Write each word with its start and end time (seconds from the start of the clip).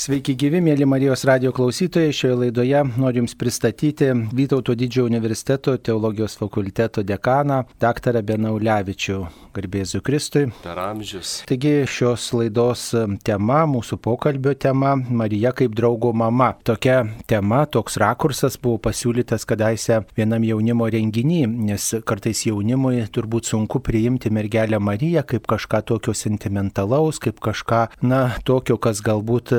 Sveiki 0.00 0.32
gyvi, 0.32 0.62
mėly 0.64 0.86
Marijos 0.88 1.26
radio 1.28 1.50
klausytojai. 1.52 2.14
Šioje 2.16 2.36
laidoje 2.46 2.78
noriu 2.94 3.20
Jums 3.20 3.34
pristatyti 3.36 4.06
Vytauto 4.32 4.72
didžiojo 4.72 5.10
universiteto 5.10 5.74
teologijos 5.76 6.38
fakulteto 6.40 7.04
dekaną, 7.04 7.66
dr. 7.84 8.22
Benaulevičių. 8.24 9.18
Garbėsiu 9.50 9.98
Kristui. 10.00 10.46
Per 10.62 10.78
amžius. 10.78 11.40
Taigi 11.50 11.82
šios 11.90 12.28
laidos 12.32 12.84
tema, 13.26 13.64
mūsų 13.68 13.98
pokalbio 14.00 14.54
tema- 14.54 14.94
Marija 15.20 15.52
kaip 15.52 15.74
draugo 15.76 16.14
mama. 16.14 16.54
Tokia 16.64 17.02
tema, 17.26 17.66
toks 17.66 17.98
rakursas 17.98 18.56
buvo 18.56 18.78
pasiūlytas 18.78 19.44
kadaise 19.44 20.06
vienam 20.16 20.40
jaunimo 20.46 20.88
renginį, 20.88 21.42
nes 21.66 21.94
kartais 22.06 22.46
jaunimui 22.46 23.04
turbūt 23.10 23.52
sunku 23.52 23.80
priimti 23.80 24.30
mergelę 24.30 24.80
Mariją 24.80 25.26
kaip 25.26 25.46
kažką 25.46 25.84
tokio 25.84 26.14
sentimentalaus, 26.14 27.18
kaip 27.18 27.40
kažką, 27.40 27.88
na, 28.02 28.36
tokio, 28.44 28.78
kas 28.78 29.02
galbūt 29.02 29.50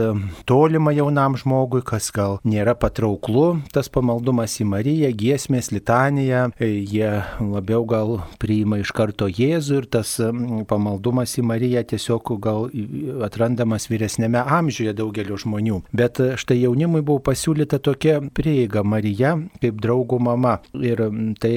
tolima 0.45 0.93
jaunam 0.95 1.35
žmogui, 1.39 1.81
kas 1.85 2.11
gal 2.13 2.39
nėra 2.47 2.75
patrauklu, 2.79 3.61
tas 3.73 3.89
pamaldumas 3.91 4.57
į 4.61 4.67
Mariją, 4.71 5.11
giesmės, 5.17 5.71
litanija, 5.73 6.47
jie 6.61 7.11
labiau 7.39 7.85
gal 7.89 8.17
priima 8.41 8.81
iš 8.81 8.93
karto 8.95 9.27
Jėzų 9.31 9.81
ir 9.81 9.87
tas 9.97 10.15
pamaldumas 10.69 11.35
į 11.39 11.45
Mariją 11.47 11.83
tiesiog 11.93 12.33
gal 12.41 12.69
atrandamas 13.25 13.87
vyresnėme 13.91 14.41
amžiuje 14.41 14.93
daugelio 14.97 15.39
žmonių. 15.41 15.81
Bet 15.95 16.21
štai 16.41 16.61
jaunimui 16.61 17.03
buvo 17.05 17.21
pasiūlyta 17.31 17.81
tokia 17.83 18.19
prieiga 18.35 18.83
Marija 18.83 19.35
kaip 19.61 19.79
draugų 19.81 20.19
mama. 20.23 20.57
Ir 20.77 21.03
tai 21.41 21.53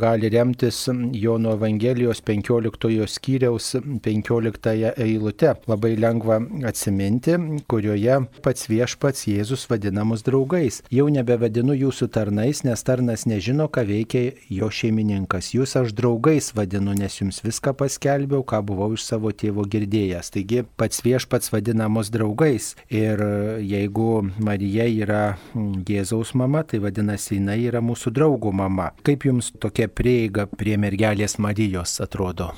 gali 0.00 0.30
remtis 0.32 0.84
Jono 1.14 1.54
Evangelijos 1.58 2.22
15 2.24 3.08
skyriaus 3.10 3.74
15 4.04 4.74
eilute. 5.04 5.54
Labai 5.70 5.94
lengva 6.00 6.40
atsiminti, 6.68 7.36
kurioje 7.70 8.03
pats 8.44 8.68
viešpats 8.68 9.26
Jėzus 9.30 9.66
vadinamus 9.70 10.22
draugais. 10.26 10.82
Jau 10.92 11.08
nebevadinu 11.08 11.76
jūsų 11.86 12.10
tarnais, 12.12 12.62
nes 12.68 12.86
tarnas 12.86 13.24
nežino, 13.30 13.70
ką 13.72 13.86
veikia 13.88 14.26
jo 14.52 14.68
šeimininkas. 14.68 15.54
Jūs 15.56 15.76
aš 15.80 15.96
draugais 15.96 16.52
vadinu, 16.56 16.92
nes 16.98 17.20
jums 17.22 17.40
vis 17.44 17.54
viską 17.54 17.74
paskelbiau, 17.78 18.42
ką 18.42 18.62
buvau 18.66 18.94
iš 18.94 19.04
savo 19.06 19.30
tėvo 19.30 19.64
girdėjęs. 19.70 20.32
Taigi 20.34 20.64
pats 20.76 21.02
viešpats 21.04 21.52
vadinamos 21.52 22.10
draugais. 22.10 22.74
Ir 22.90 23.20
jeigu 23.62 24.24
Marija 24.38 24.86
yra 24.90 25.36
Jėzaus 25.54 26.34
mama, 26.34 26.64
tai 26.64 26.80
vadinasi, 26.82 27.38
jinai 27.38 27.62
yra 27.68 27.80
mūsų 27.80 28.10
draugų 28.14 28.52
mama. 28.52 28.90
Kaip 29.06 29.24
jums 29.28 29.52
tokia 29.60 29.88
prieiga 29.88 30.46
prie 30.46 30.76
mergelės 30.76 31.38
Marijos 31.38 32.00
atrodo? 32.02 32.52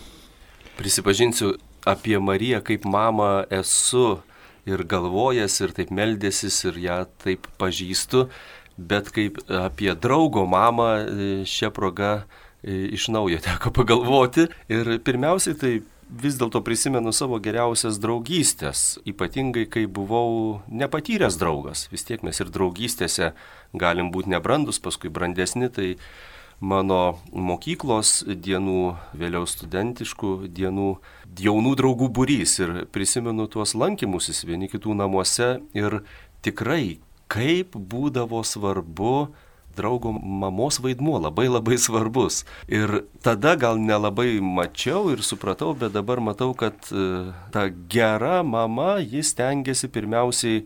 Prisipažinsiu, 0.76 1.56
apie 1.86 2.18
Mariją 2.18 2.62
kaip 2.64 2.84
mamą 2.84 3.46
esu 3.50 4.22
ir 4.66 4.84
galvojęs, 4.88 5.60
ir 5.62 5.74
taip 5.76 5.92
meldėsis, 5.94 6.58
ir 6.68 6.80
ją 6.82 7.00
taip 7.22 7.46
pažįstu, 7.60 8.26
bet 8.76 9.12
kaip 9.14 9.38
apie 9.48 9.92
draugo 9.94 10.44
mamą 10.50 10.90
šią 11.48 11.72
progą 11.74 12.14
iš 12.66 13.08
naujo 13.14 13.40
teko 13.46 13.72
pagalvoti. 13.74 14.48
Ir 14.72 14.98
pirmiausiai 15.06 15.58
tai 15.58 15.74
vis 16.06 16.38
dėlto 16.38 16.62
prisimenu 16.62 17.10
savo 17.14 17.38
geriausias 17.42 17.98
draugystės, 18.02 18.98
ypatingai 19.08 19.66
kai 19.70 19.86
buvau 19.90 20.62
nepatyręs 20.70 21.38
draugas. 21.40 21.86
Vis 21.90 22.06
tiek 22.06 22.22
mes 22.26 22.38
ir 22.40 22.52
draugystėse 22.54 23.32
galim 23.74 24.12
būti 24.14 24.30
nebrandus, 24.30 24.78
paskui 24.82 25.10
brandesni, 25.10 25.70
tai 25.70 25.96
mano 26.60 27.18
mokyklos 27.32 28.22
dienų, 28.26 28.96
vėliau 29.16 29.44
studentiškų 29.48 30.48
dienų, 30.56 30.90
jaunų 31.40 31.74
draugų 31.76 32.08
būrys 32.16 32.58
ir 32.62 32.76
prisimenu 32.92 33.48
tuos 33.52 33.74
lankymusis 33.76 34.44
vieni 34.48 34.70
kitų 34.72 34.96
namuose 34.96 35.58
ir 35.76 36.00
tikrai 36.42 36.98
kaip 37.28 37.76
būdavo 37.76 38.42
svarbu 38.46 39.34
draugo 39.76 40.12
mamos 40.12 40.78
vaidmuo 40.80 41.18
labai 41.20 41.50
labai 41.50 41.76
svarbus. 41.76 42.44
Ir 42.68 43.04
tada 43.20 43.56
gal 43.60 43.76
nelabai 43.76 44.38
mačiau 44.40 45.10
ir 45.12 45.20
supratau, 45.20 45.74
bet 45.76 45.92
dabar 45.92 46.22
matau, 46.24 46.54
kad 46.56 46.88
e, 46.88 47.32
ta 47.52 47.68
gera 47.92 48.40
mama, 48.42 48.96
jis 49.04 49.34
tengiasi 49.36 49.92
pirmiausiai, 49.92 50.64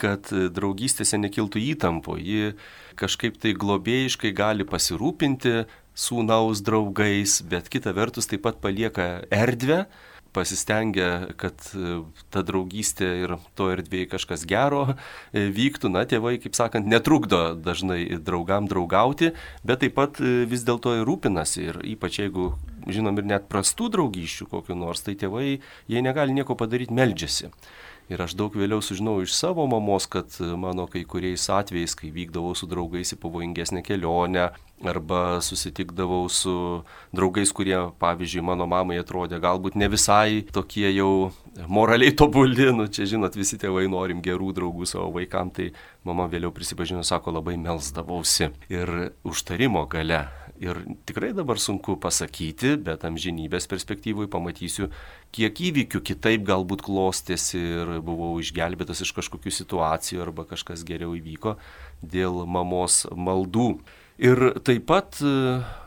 kad 0.00 0.28
draugystėse 0.30 1.18
nekiltų 1.20 1.62
įtampo. 1.72 2.16
Ji 2.20 2.54
kažkaip 3.00 3.38
tai 3.42 3.54
globėjiškai 3.56 4.32
gali 4.36 4.66
pasirūpinti 4.68 5.64
sūnaus 5.96 6.60
draugais, 6.64 7.40
bet 7.48 7.70
kita 7.72 7.94
vertus 7.96 8.28
taip 8.28 8.44
pat 8.44 8.60
palieka 8.60 9.24
erdvę 9.32 9.86
pasistengia, 10.36 11.30
kad 11.40 11.56
e, 11.72 12.00
ta 12.32 12.42
draugystė 12.44 13.08
ir 13.22 13.36
to 13.56 13.70
erdvėje 13.72 14.10
kažkas 14.12 14.44
gero 14.48 14.82
e, 14.92 15.46
vyktų. 15.56 15.90
Na, 15.94 16.04
tėvai, 16.08 16.36
kaip 16.42 16.56
sakant, 16.58 16.88
netrukdo 16.90 17.54
dažnai 17.56 18.18
draugam 18.20 18.68
draugauti, 18.70 19.32
bet 19.66 19.84
taip 19.84 19.96
pat 19.96 20.20
e, 20.20 20.44
vis 20.50 20.66
dėlto 20.68 20.98
ir 20.98 21.06
rūpinasi. 21.08 21.64
Ir 21.70 21.80
ypač 21.96 22.20
jeigu 22.20 22.52
žinom 22.86 23.16
ir 23.22 23.30
net 23.32 23.48
prastų 23.50 23.88
draugysčių 23.96 24.50
kokiu 24.52 24.76
nors, 24.78 25.02
tai 25.06 25.16
tėvai, 25.18 25.58
jie 25.90 26.04
negali 26.04 26.36
nieko 26.36 26.58
padaryti, 26.58 26.94
meldžiasi. 26.96 27.50
Ir 28.06 28.22
aš 28.22 28.36
daug 28.38 28.54
vėliau 28.54 28.78
sužinau 28.84 29.18
iš 29.24 29.34
savo 29.34 29.64
mamos, 29.66 30.06
kad 30.06 30.30
mano 30.54 30.84
kai 30.86 31.02
kuriais 31.08 31.48
atvejais, 31.50 31.96
kai 31.98 32.12
vykdavau 32.14 32.54
su 32.54 32.68
draugais 32.70 33.10
į 33.16 33.18
pavojingesnę 33.18 33.82
kelionę, 33.82 34.52
arba 34.84 35.40
susitikdavau 35.40 36.28
su 36.28 36.84
draugais, 37.16 37.52
kurie, 37.52 37.76
pavyzdžiui, 37.98 38.44
mano 38.44 38.66
mamai 38.68 39.00
atrodė 39.00 39.40
galbūt 39.42 39.78
ne 39.80 39.88
visai 39.90 40.44
tokie 40.52 40.86
jau 40.92 41.32
moraliai 41.66 42.14
tobuli, 42.14 42.68
nu 42.76 42.86
čia 42.86 43.08
žinot, 43.08 43.36
visi 43.38 43.58
tėvai 43.58 43.86
norim 43.90 44.20
gerų 44.24 44.52
draugų 44.56 44.86
savo 44.86 45.08
vaikams, 45.16 45.56
tai 45.56 45.70
mama 46.04 46.28
vėliau 46.30 46.52
prisipažino, 46.54 47.02
sako, 47.06 47.34
labai 47.38 47.56
melsdavausi. 47.60 48.52
Ir 48.70 48.96
užtarimo 49.26 49.86
gale 49.90 50.26
Ir 50.62 50.78
tikrai 51.08 51.32
dabar 51.36 51.60
sunku 51.60 51.98
pasakyti, 52.00 52.76
bet 52.80 53.04
amžinybės 53.04 53.68
perspektyvui 53.68 54.28
pamatysiu, 54.32 54.88
kiek 55.36 55.60
įvykių 55.68 56.00
kitaip 56.06 56.46
galbūt 56.48 56.84
klostėsi 56.86 57.60
ir 57.60 57.92
buvau 58.06 58.32
išgelbėtas 58.40 59.02
iš 59.04 59.12
kažkokių 59.18 59.52
situacijų 59.52 60.24
arba 60.24 60.46
kažkas 60.48 60.86
geriau 60.88 61.12
įvyko 61.18 61.58
dėl 62.00 62.44
mamos 62.48 63.04
maldų. 63.12 63.70
Ir 64.16 64.40
taip 64.64 64.86
pat 64.88 65.18
e, 65.20 65.30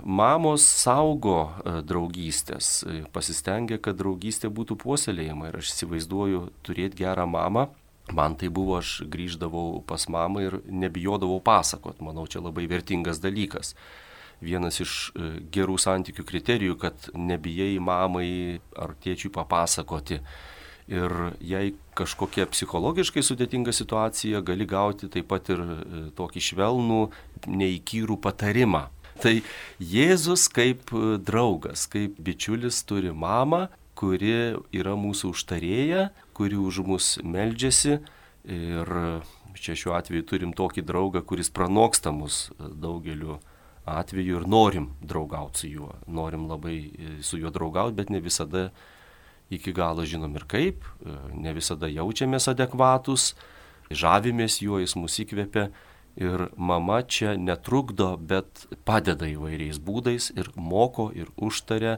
mamos 0.05 0.61
saugo 0.61 1.37
e, 1.49 1.79
draugystės, 1.81 2.67
e, 2.85 2.99
pasistengia, 3.09 3.79
kad 3.81 3.97
draugystė 3.97 4.51
būtų 4.53 4.77
puoselėjama 4.83 5.49
ir 5.49 5.57
aš 5.63 5.71
įsivaizduoju 5.73 6.43
turėti 6.61 7.01
gerą 7.01 7.25
mamą. 7.25 7.71
Man 8.13 8.35
tai 8.37 8.51
buvo, 8.53 8.77
aš 8.77 8.99
grįždavau 9.09 9.81
pas 9.89 10.05
mamą 10.09 10.45
ir 10.45 10.59
nebijodavau 10.69 11.41
pasakot, 11.41 11.97
manau, 12.05 12.27
čia 12.29 12.41
labai 12.45 12.67
vertingas 12.69 13.21
dalykas 13.21 13.73
vienas 14.41 14.79
iš 14.83 14.93
e, 15.09 15.31
gerų 15.51 15.77
santykių 15.81 16.25
kriterijų, 16.27 16.77
kad 16.79 17.09
nebijai 17.15 17.77
mamai 17.83 18.59
ar 18.79 18.95
tėčiui 19.03 19.31
papasakoti. 19.35 20.21
Ir 20.89 21.13
jei 21.45 21.75
kažkokia 21.97 22.47
psichologiškai 22.49 23.21
sudėtinga 23.21 23.73
situacija, 23.75 24.41
gali 24.41 24.65
gauti 24.65 25.09
taip 25.11 25.27
pat 25.29 25.51
ir 25.53 25.61
e, 25.61 26.05
tokį 26.17 26.45
švelnų, 26.49 27.01
neįkyrų 27.49 28.17
patarimą. 28.23 28.87
Tai 29.19 29.35
Jėzus 29.83 30.47
kaip 30.51 30.93
e, 30.95 31.19
draugas, 31.21 31.85
kaip 31.91 32.17
bičiulis 32.23 32.81
turi 32.89 33.11
mamą, 33.11 33.67
kuri 33.99 34.55
yra 34.71 34.95
mūsų 34.95 35.33
užtarėja, 35.35 36.07
kuri 36.33 36.57
už 36.57 36.81
mus 36.87 37.17
meldžiasi. 37.19 37.99
Ir 38.49 38.89
čia 39.59 39.75
šiuo 39.75 39.91
atveju 39.97 40.23
turim 40.25 40.53
tokį 40.55 40.85
draugą, 40.87 41.21
kuris 41.27 41.51
pranoksta 41.51 42.13
mus 42.15 42.47
daugeliu 42.57 43.35
atveju 43.97 44.41
ir 44.41 44.47
norim 44.47 44.89
draugauti 45.01 45.63
su 45.63 45.69
juo, 45.71 45.91
norim 46.07 46.47
labai 46.49 46.77
e, 46.79 47.11
su 47.25 47.39
juo 47.41 47.51
draugauti, 47.53 47.97
bet 47.97 48.09
ne 48.09 48.21
visada 48.23 48.69
iki 49.49 49.73
galo 49.73 50.05
žinom 50.05 50.35
ir 50.37 50.45
kaip, 50.47 50.85
e, 51.01 51.17
ne 51.33 51.53
visada 51.57 51.89
jaučiamės 51.89 52.49
adekvatus, 52.51 53.33
žavimės 53.89 54.61
juo, 54.61 54.79
jis 54.81 54.95
mus 54.99 55.17
įkvepia 55.23 55.69
ir 56.19 56.47
mama 56.57 57.01
čia 57.01 57.35
netrukdo, 57.39 58.15
bet 58.17 58.67
padeda 58.85 59.29
įvairiais 59.29 59.79
būdais 59.81 60.31
ir 60.35 60.51
moko 60.55 61.09
ir 61.15 61.31
užtaria 61.37 61.97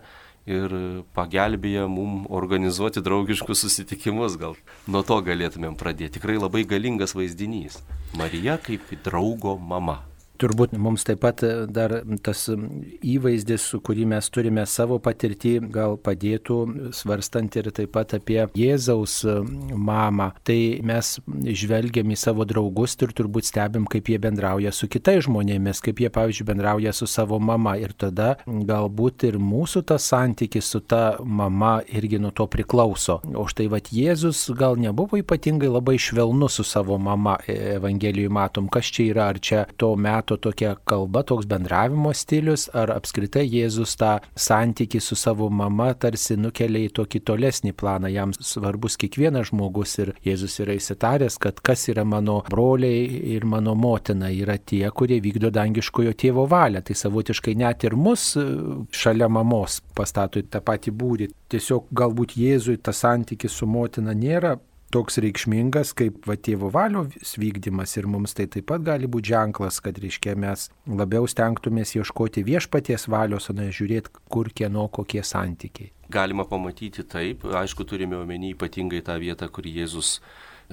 ir 0.50 0.74
pagelbėja 1.14 1.86
mum 1.90 2.26
organizuoti 2.34 3.04
draugiškus 3.06 3.66
susitikimus, 3.66 4.38
gal 4.42 4.56
nuo 4.88 5.04
to 5.06 5.20
galėtumėm 5.26 5.78
pradėti. 5.78 6.18
Tikrai 6.18 6.40
labai 6.42 6.64
galingas 6.66 7.14
vaizdinys. 7.18 7.82
Marija 8.18 8.58
kaip 8.62 8.90
draugo 9.06 9.58
mama. 9.58 10.02
Turbūt 10.42 10.74
mums 10.74 11.06
taip 11.06 11.20
pat 11.22 11.44
e, 11.46 11.52
dar 11.70 12.00
tas 12.26 12.48
įvaizdis, 12.50 13.68
kurį 13.86 14.08
mes 14.10 14.30
turime 14.34 14.64
savo 14.66 14.98
patirtį, 15.04 15.52
gal 15.74 15.98
padėtų 16.02 16.58
svarstant 16.98 17.54
ir 17.60 17.70
taip 17.76 17.92
pat 17.94 18.16
apie 18.18 18.40
Jėzaus 18.58 19.20
e, 19.30 19.36
mamą. 19.78 20.32
Tai 20.48 20.58
mes 20.88 21.14
žvelgiam 21.62 22.10
į 22.10 22.18
savo 22.18 22.48
draugus 22.50 22.98
ir 23.02 23.14
turbūt 23.18 23.52
stebim, 23.52 23.86
kaip 23.90 24.10
jie 24.10 24.18
bendrauja 24.22 24.74
su 24.74 24.90
kitais 24.90 25.28
žmonėmis, 25.28 25.84
kaip 25.86 26.02
jie, 26.02 26.10
pavyzdžiui, 26.14 26.48
bendrauja 26.50 26.96
su 26.96 27.06
savo 27.10 27.38
mama. 27.40 27.76
Ir 27.78 27.94
tada 27.94 28.34
galbūt 28.48 29.28
ir 29.30 29.38
mūsų 29.42 29.84
tas 29.94 30.10
santykis 30.10 30.72
su 30.74 30.82
ta 30.82 31.20
mama 31.22 31.80
irgi 31.86 32.18
nuo 32.22 32.34
to 32.34 32.48
priklauso. 32.50 33.20
O 33.38 33.46
štai 33.50 33.70
vad 33.72 33.94
Jėzus 33.94 34.48
gal 34.58 34.80
nebuvo 34.82 35.22
ypatingai 35.22 35.70
labai 35.70 36.00
švelnus 36.02 36.58
su 36.58 36.66
savo 36.68 36.98
mama. 36.98 37.38
E, 37.46 37.78
Evangelijoje 37.78 38.34
matom, 38.34 38.70
kas 38.74 38.90
čia 38.90 39.12
yra, 39.14 39.30
ar 39.32 39.40
čia 39.42 39.64
to 39.78 39.94
meto 39.96 40.31
tokia 40.38 40.76
kalba, 40.88 41.24
toks 41.28 41.48
bendravimo 41.50 42.14
stilius, 42.16 42.68
ar 42.78 42.94
apskritai 42.96 43.44
Jėzus 43.48 43.96
tą 44.00 44.14
santykį 44.40 45.02
su 45.04 45.18
savo 45.20 45.50
mama 45.50 45.92
tarsi 45.94 46.38
nukelia 46.40 46.86
į 46.88 46.94
tokį 47.00 47.22
tolesnį 47.28 47.74
planą. 47.78 48.12
Jam 48.12 48.34
svarbus 48.38 48.98
kiekvienas 49.02 49.52
žmogus 49.52 49.98
ir 50.04 50.14
Jėzus 50.26 50.60
yra 50.64 50.78
įsitaręs, 50.78 51.38
kad 51.42 51.62
kas 51.66 51.88
yra 51.92 52.06
mano 52.08 52.42
broliai 52.50 53.06
ir 53.36 53.46
mano 53.46 53.76
motina, 53.76 54.32
yra 54.32 54.58
tie, 54.58 54.86
kurie 54.96 55.22
vykdo 55.24 55.52
dangiškojo 55.54 56.16
tėvo 56.18 56.48
valią. 56.52 56.84
Tai 56.86 56.98
savotiškai 56.98 57.56
net 57.60 57.86
ir 57.88 57.98
mus 58.00 58.32
e, 58.40 58.48
šalia 58.96 59.30
mamos 59.32 59.82
pastato 59.98 60.42
į 60.42 60.50
tą 60.52 60.64
patį 60.66 60.96
būrį. 60.98 61.32
Tiesiog 61.52 61.90
galbūt 61.96 62.38
Jėzui 62.40 62.80
tas 62.84 63.04
santykis 63.04 63.56
su 63.58 63.68
motina 63.68 64.16
nėra 64.16 64.56
toks 64.92 65.20
reikšmingas 65.24 65.94
kaip 65.98 66.28
va 66.28 66.36
tėvo 66.36 66.72
valios 66.74 67.34
vykdymas 67.40 67.96
ir 68.00 68.08
mums 68.12 68.36
tai 68.38 68.48
taip 68.52 68.68
pat 68.72 68.84
gali 68.86 69.10
būti 69.12 69.32
ženklas, 69.34 69.80
kad 69.84 69.98
reiškia 70.02 70.36
mes 70.40 70.68
labiau 70.88 71.28
stengtumės 71.30 71.96
ieškoti 71.98 72.44
viešpaties 72.48 73.08
valios, 73.12 73.50
o 73.50 73.58
ne 73.58 73.70
žiūrėti, 73.72 74.14
kur 74.32 74.52
kieno 74.54 74.88
kokie 74.94 75.24
santykiai. 75.26 75.92
Galima 76.12 76.44
pamatyti 76.48 77.06
taip, 77.08 77.46
aišku, 77.46 77.88
turime 77.88 78.20
omeny 78.20 78.52
ypatingai 78.52 79.00
tą 79.08 79.16
vietą, 79.22 79.48
kur 79.48 79.68
Jėzus 79.68 80.18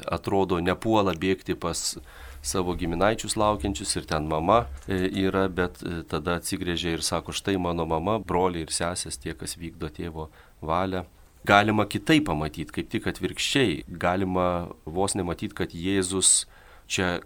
atrodo 0.06 0.58
nepuola 0.62 1.14
bėgti 1.18 1.54
pas 1.58 1.98
savo 2.42 2.74
giminaičius 2.78 3.36
laukiančius 3.38 3.96
ir 3.98 4.06
ten 4.10 4.28
mama 4.30 4.64
e, 4.86 4.98
yra, 5.26 5.48
bet 5.50 5.82
e, 5.82 6.02
tada 6.10 6.38
atsigrėžia 6.38 6.94
ir 6.94 7.02
sako, 7.06 7.34
štai 7.34 7.56
mano 7.58 7.86
mama, 7.86 8.18
broliai 8.22 8.66
ir 8.66 8.74
sesės, 8.74 9.18
tie, 9.18 9.34
kas 9.38 9.56
vykdo 9.58 9.90
tėvo 9.94 10.28
valią 10.62 11.04
galima 11.46 11.86
kitaip 11.86 12.26
pamatyti, 12.28 12.72
kaip 12.72 12.90
tik 12.90 13.08
atvirkščiai. 13.10 13.84
Galima 13.88 14.68
vos 14.84 15.14
nematyti, 15.18 15.54
kad 15.54 15.74
Jėzus 15.74 16.46
čia 16.88 17.18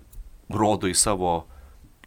rodo 0.52 0.90
į 0.90 0.96
savo 0.98 1.42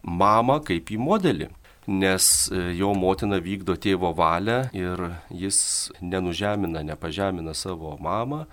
mamą 0.04 0.62
kaip 0.66 0.92
į 0.92 1.00
modelį. 1.02 1.50
Nes 1.86 2.50
e, 2.50 2.72
jo 2.80 2.96
motina 2.98 3.38
vykdo 3.38 3.76
tėvo 3.78 4.10
valią 4.18 4.64
ir 4.74 5.04
jis 5.30 5.92
nenužemina, 6.02 6.82
nepažemina 6.82 7.54
savo 7.54 7.94
mamą, 8.02 8.48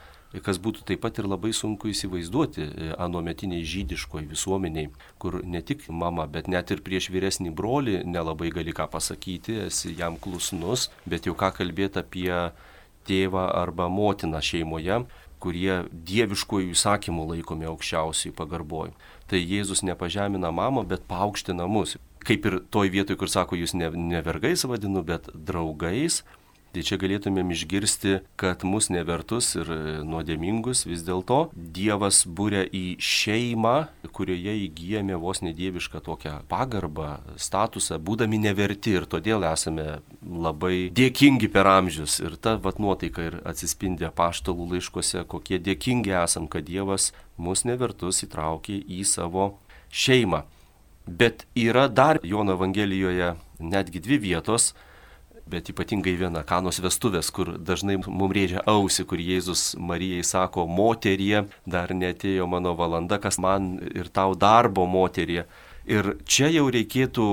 kas 0.45 0.59
būtų 0.61 0.85
taip 0.89 1.01
pat 1.05 1.19
ir 1.21 1.29
labai 1.29 1.53
sunku 1.57 1.89
įsivaizduoti 1.93 2.65
e, 2.65 2.91
anuometiniai 3.01 3.65
žydiškoji 3.69 4.29
visuomeniai, 4.29 4.91
kur 5.21 5.41
ne 5.45 5.61
tik 5.65 5.87
mama, 5.89 6.27
bet 6.29 6.49
net 6.49 6.73
ir 6.73 6.85
prieš 6.85 7.09
vyresnį 7.13 7.55
brolį 7.57 8.03
nelabai 8.09 8.53
gali 8.53 8.77
ką 8.77 8.91
pasakyti, 8.93 9.63
esi 9.69 9.95
jam 9.97 10.17
klusnus, 10.21 10.91
bet 11.09 11.29
jau 11.29 11.37
ką 11.37 11.53
kalbėti 11.57 12.01
apie 12.05 12.29
tėvą 13.09 13.49
arba 13.63 13.89
motiną 13.93 14.41
šeimoje, 14.45 15.03
kurie 15.43 15.83
dieviškojų 15.91 16.71
įsakymų 16.77 17.27
laikomi 17.33 17.67
aukščiausiai 17.71 18.35
pagarboj. 18.39 18.93
Tai 19.31 19.41
Jėzus 19.41 19.83
nepažemina 19.87 20.53
mamą, 20.55 20.85
bet 20.87 21.07
paaukština 21.11 21.67
mus. 21.67 21.97
Kaip 22.23 22.47
ir 22.47 22.61
toj 22.71 22.93
vietoj, 22.95 23.19
kur 23.19 23.31
sako, 23.33 23.59
jūs 23.59 23.75
ne, 23.75 23.91
ne 23.91 24.23
vergais 24.23 24.63
vadinu, 24.69 25.03
bet 25.07 25.27
draugais, 25.35 26.21
Tai 26.73 26.81
čia 26.89 26.97
galėtumėm 26.97 27.51
išgirsti, 27.53 28.13
kad 28.41 28.63
mus 28.65 28.87
nevertus 28.89 29.51
ir 29.61 29.69
nuodėmingus 30.09 30.87
vis 30.89 31.03
dėlto 31.05 31.51
Dievas 31.53 32.23
būrė 32.25 32.63
į 32.65 32.97
šeimą, 32.97 33.75
kurioje 34.17 34.55
įgyjame 34.67 35.19
vos 35.21 35.43
nedievišką 35.45 36.01
tokią 36.07 36.33
pagarbą, 36.49 37.19
statusą, 37.37 37.99
būdami 38.01 38.41
neverti 38.41 38.95
ir 38.97 39.05
todėl 39.05 39.45
esame 39.51 40.01
labai 40.25 40.89
dėkingi 40.97 41.51
per 41.53 41.69
amžius. 41.69 42.17
Ir 42.25 42.39
ta 42.41 42.55
vat 42.57 42.81
nuotaika 42.81 43.27
ir 43.29 43.37
atsispindė 43.45 44.09
paštalų 44.17 44.71
laiškose, 44.71 45.27
kokie 45.29 45.59
dėkingi 45.61 46.15
esam, 46.23 46.47
kad 46.49 46.65
Dievas 46.65 47.11
mus 47.37 47.67
nevertus 47.69 48.23
įtraukė 48.25 48.79
į 48.81 49.03
savo 49.13 49.51
šeimą. 49.93 50.47
Bet 51.05 51.45
yra 51.53 51.85
dar 51.93 52.23
Jono 52.25 52.57
Evangelijoje 52.57 53.35
netgi 53.61 54.01
dvi 54.01 54.19
vietos, 54.25 54.71
bet 55.51 55.71
ypatingai 55.73 56.15
viena 56.21 56.43
kanos 56.47 56.81
vestuvės, 56.83 57.31
kur 57.35 57.57
dažnai 57.59 57.99
mums 58.03 58.35
rėžia 58.37 58.63
ausi, 58.69 59.05
kur 59.09 59.21
Jėzus 59.21 59.73
Marijai 59.79 60.23
sako, 60.27 60.67
moterie, 60.71 61.45
dar 61.67 61.95
netėjo 61.95 62.47
mano 62.51 62.77
valanda, 62.79 63.19
kas 63.23 63.41
man 63.43 63.75
ir 63.93 64.11
tau 64.13 64.37
darbo 64.39 64.87
moterie. 64.87 65.47
Ir 65.89 66.15
čia 66.25 66.49
jau 66.53 66.69
reikėtų 66.71 67.27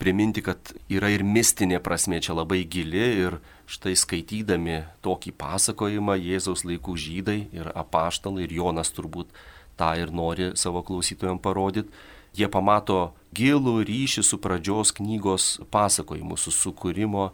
priminti, 0.00 0.42
kad 0.44 0.72
yra 0.90 1.10
ir 1.12 1.24
mistinė 1.24 1.80
prasme 1.84 2.20
čia 2.24 2.34
labai 2.36 2.64
gili 2.68 3.04
ir 3.26 3.38
štai 3.70 3.94
skaitydami 3.96 4.82
tokį 5.04 5.34
pasakojimą 5.40 6.16
Jėzaus 6.20 6.64
laikų 6.68 6.96
žydai 7.00 7.38
ir 7.54 7.70
apaštalai 7.72 8.44
ir 8.44 8.56
Jonas 8.58 8.92
turbūt 8.92 9.30
tą 9.78 9.94
ir 9.98 10.12
nori 10.14 10.52
savo 10.60 10.82
klausytojams 10.86 11.42
parodyti 11.42 11.92
jie 12.38 12.48
pamato 12.50 13.14
gilų 13.34 13.80
ryšį 13.86 14.22
su 14.26 14.38
pradžios 14.42 14.92
knygos 14.94 15.48
pasakojimu, 15.74 16.36
su 16.36 16.52
sukūrimo 16.54 17.30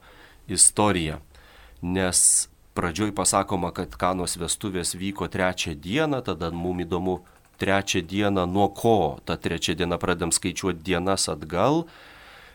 istorija. 0.49 1.21
Nes 1.83 2.49
pradžioj 2.77 3.13
pasakoma, 3.17 3.73
kad 3.77 3.97
kanos 4.01 4.37
vestuvės 4.41 4.95
vyko 4.97 5.29
trečią 5.29 5.75
dieną, 5.75 6.23
tada 6.25 6.51
mums 6.51 6.87
įdomu 6.87 7.21
trečią 7.61 8.01
dieną 8.07 8.47
nuo 8.47 8.69
ko, 8.73 9.21
ta 9.25 9.37
trečia 9.37 9.77
diena 9.77 9.99
pradedam 10.01 10.33
skaičiuoti 10.33 10.81
dienas 10.85 11.29
atgal 11.29 11.85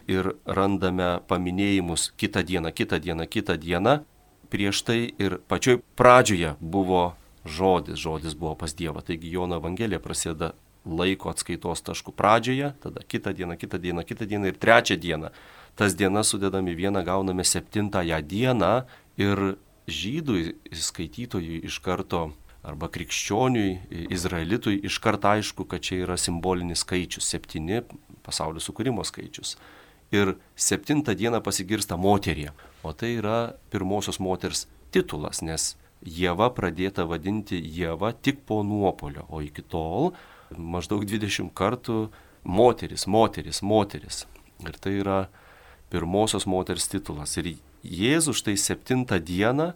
ir 0.10 0.34
randame 0.46 1.20
paminėjimus 1.30 2.12
kitą 2.18 2.46
dieną, 2.46 2.74
kitą 2.74 3.00
dieną, 3.02 3.30
kitą 3.30 3.58
dieną. 3.62 4.02
Prieš 4.50 4.82
tai 4.86 5.00
ir 5.18 5.40
pačioj 5.50 5.82
pradžioje 5.98 6.56
buvo 6.62 7.16
žodis, 7.46 7.98
žodis 7.98 8.34
buvo 8.38 8.56
pas 8.56 8.74
Dievą. 8.74 9.02
Taigi 9.02 9.32
Jono 9.34 9.58
Evangelija 9.58 10.00
prasideda 10.00 10.54
laiko 10.86 11.32
atskaitos 11.34 11.84
taškų 11.86 12.14
pradžioje, 12.16 12.72
tada 12.84 13.04
kitą 13.04 13.34
dieną, 13.34 13.58
kitą 13.58 13.82
dieną, 13.82 14.06
kitą 14.06 14.26
dieną 14.30 14.52
ir 14.52 14.58
trečią 14.62 14.98
dieną. 15.02 15.34
Tas 15.76 15.96
dienas 15.96 16.32
sudedami 16.32 16.76
vieną 16.76 17.04
gauname 17.04 17.44
septintąją 17.44 18.22
dieną 18.22 18.72
ir 19.18 19.58
žydui 19.88 20.56
skaitytojui 20.72 21.66
iš 21.68 21.80
karto 21.80 22.30
arba 22.66 22.90
krikščioniui, 22.90 24.08
izraelitui 24.10 24.80
iš 24.88 24.98
karto 25.04 25.30
aišku, 25.36 25.68
kad 25.70 25.84
čia 25.86 26.02
yra 26.06 26.18
simbolinis 26.18 26.82
skaičius, 26.82 27.28
septyni 27.30 27.84
pasaulio 28.26 28.64
sukūrimo 28.64 29.06
skaičius. 29.06 29.56
Ir 30.14 30.36
septintą 30.56 31.14
dieną 31.18 31.42
pasigirsta 31.46 31.98
moterie, 31.98 32.52
o 32.86 32.94
tai 32.94 33.18
yra 33.20 33.56
pirmosios 33.74 34.22
moters 34.22 34.66
titulas, 34.94 35.42
nes 35.42 35.76
Jėva 36.06 36.52
pradėta 36.54 37.06
vadinti 37.10 37.58
Jėva 37.58 38.12
tik 38.14 38.44
po 38.46 38.62
nuopolio, 38.64 39.26
o 39.30 39.42
iki 39.42 39.64
tol 39.66 40.14
maždaug 40.58 41.06
20 41.06 41.52
kartų 41.56 42.10
moteris, 42.44 43.08
moteris, 43.08 43.62
moteris. 43.62 44.26
Ir 44.64 44.78
tai 44.80 45.00
yra 45.02 45.20
pirmosios 45.92 46.46
moters 46.48 46.88
titulas. 46.92 47.36
Ir 47.38 47.56
Jėzus 47.86 48.40
štai 48.42 48.56
septintą 48.58 49.20
dieną, 49.22 49.74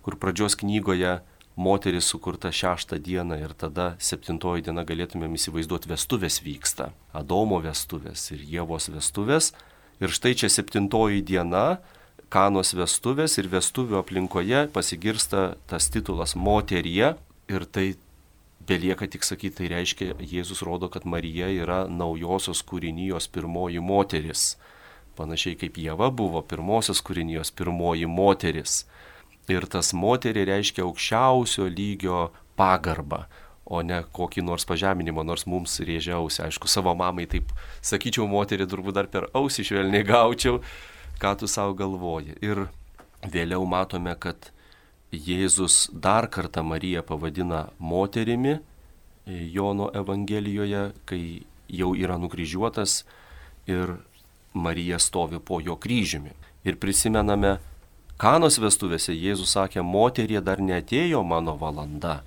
kur 0.00 0.16
pradžios 0.16 0.56
knygoje 0.56 1.18
moteris 1.60 2.08
sukurta 2.08 2.48
šeštą 2.52 2.96
dieną 3.04 3.36
ir 3.42 3.52
tada 3.52 3.94
septintoji 4.00 4.64
diena 4.64 4.84
galėtumėm 4.88 5.34
įsivaizduoti 5.36 5.90
vestuvės 5.90 6.40
vyksta. 6.44 6.90
Adomo 7.12 7.60
vestuvės 7.60 8.30
ir 8.32 8.44
Jėvos 8.54 8.88
vestuvės. 8.94 9.52
Ir 10.00 10.08
štai 10.08 10.32
čia 10.40 10.48
septintoji 10.48 11.20
diena, 11.20 11.82
kanos 12.32 12.72
vestuvės 12.72 13.36
ir 13.42 13.50
vestuvių 13.52 13.98
aplinkoje 14.00 14.68
pasigirsta 14.72 15.56
tas 15.68 15.90
titulas 15.92 16.36
moterie. 16.38 17.16
Ir 17.50 17.66
tai 17.66 17.92
belieka 18.70 19.08
tik 19.10 19.26
sakyti, 19.26 19.56
tai 19.58 19.70
reiškia, 19.74 20.14
Jėzus 20.22 20.62
rodo, 20.66 20.90
kad 20.92 21.06
Marija 21.08 21.50
yra 21.50 21.82
naujosios 21.90 22.62
kūrinijos 22.66 23.26
pirmoji 23.34 23.82
moteris. 23.82 24.54
Panašiai 25.18 25.58
kaip 25.58 25.78
Jėva 25.80 26.10
buvo 26.14 26.42
pirmosios 26.46 27.02
kūrinijos 27.04 27.50
pirmoji 27.56 28.06
moteris. 28.08 28.84
Ir 29.50 29.66
tas 29.66 29.90
moterį 29.96 30.46
reiškia 30.52 30.84
aukščiausio 30.86 31.66
lygio 31.66 32.28
pagarbą, 32.58 33.24
o 33.66 33.82
ne 33.82 34.02
kokį 34.14 34.44
nors 34.46 34.66
pažeminimą, 34.68 35.24
nors 35.26 35.46
mums 35.50 35.80
rėžia 35.82 36.20
ausį. 36.20 36.44
Aišku, 36.46 36.70
savo 36.70 36.94
mamai 36.98 37.26
taip 37.30 37.50
sakyčiau, 37.82 38.28
moterį 38.30 38.68
turbūt 38.70 39.00
dar 39.00 39.10
per 39.10 39.26
ausį 39.34 39.66
švelniai 39.72 40.06
gaučiau, 40.06 40.62
ką 41.20 41.34
tu 41.42 41.50
savo 41.50 41.74
galvoji. 41.78 42.38
Ir 42.46 42.68
vėliau 43.26 43.66
matome, 43.68 44.14
kad 44.22 44.52
Jėzus 45.12 45.90
dar 45.92 46.28
kartą 46.30 46.62
Mariją 46.62 47.02
pavadina 47.02 47.68
moterimi 47.78 48.58
Jono 49.26 49.90
Evangelijoje, 49.94 50.92
kai 51.04 51.42
jau 51.68 51.94
yra 51.94 52.18
nukryžiuotas 52.18 53.04
ir 53.66 53.96
Marija 54.54 54.98
stovi 54.98 55.38
po 55.38 55.60
jo 55.60 55.76
kryžiumi. 55.76 56.32
Ir 56.64 56.76
prisimename, 56.76 57.58
kanos 58.18 58.58
vestuvėse 58.62 59.14
Jėzus 59.14 59.54
sakė, 59.56 59.82
moterie 59.82 60.40
dar 60.40 60.60
netėjo 60.60 61.22
mano 61.24 61.56
valanda. 61.56 62.22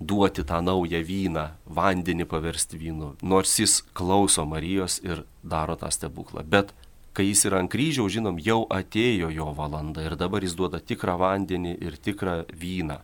duoti 0.00 0.44
tą 0.44 0.60
naują 0.62 1.00
vyną, 1.06 1.44
vandenį 1.66 2.26
paversti 2.28 2.78
vynu, 2.78 3.14
nors 3.22 3.58
jis 3.58 3.82
klauso 3.94 4.44
Marijos 4.44 4.98
ir 5.04 5.24
daro 5.42 5.76
tą 5.76 5.90
stebuklą. 5.90 6.42
Bet 6.44 6.74
kai 7.14 7.28
jis 7.30 7.46
yra 7.48 7.60
ant 7.62 7.70
kryžiaus, 7.70 8.12
žinom, 8.12 8.38
jau 8.42 8.64
atėjo 8.72 9.30
jo 9.32 9.48
valanda 9.56 10.02
ir 10.04 10.16
dabar 10.18 10.44
jis 10.44 10.56
duoda 10.58 10.80
tikrą 10.82 11.16
vandenį 11.20 11.76
ir 11.86 11.98
tikrą 12.02 12.42
vyną 12.50 12.98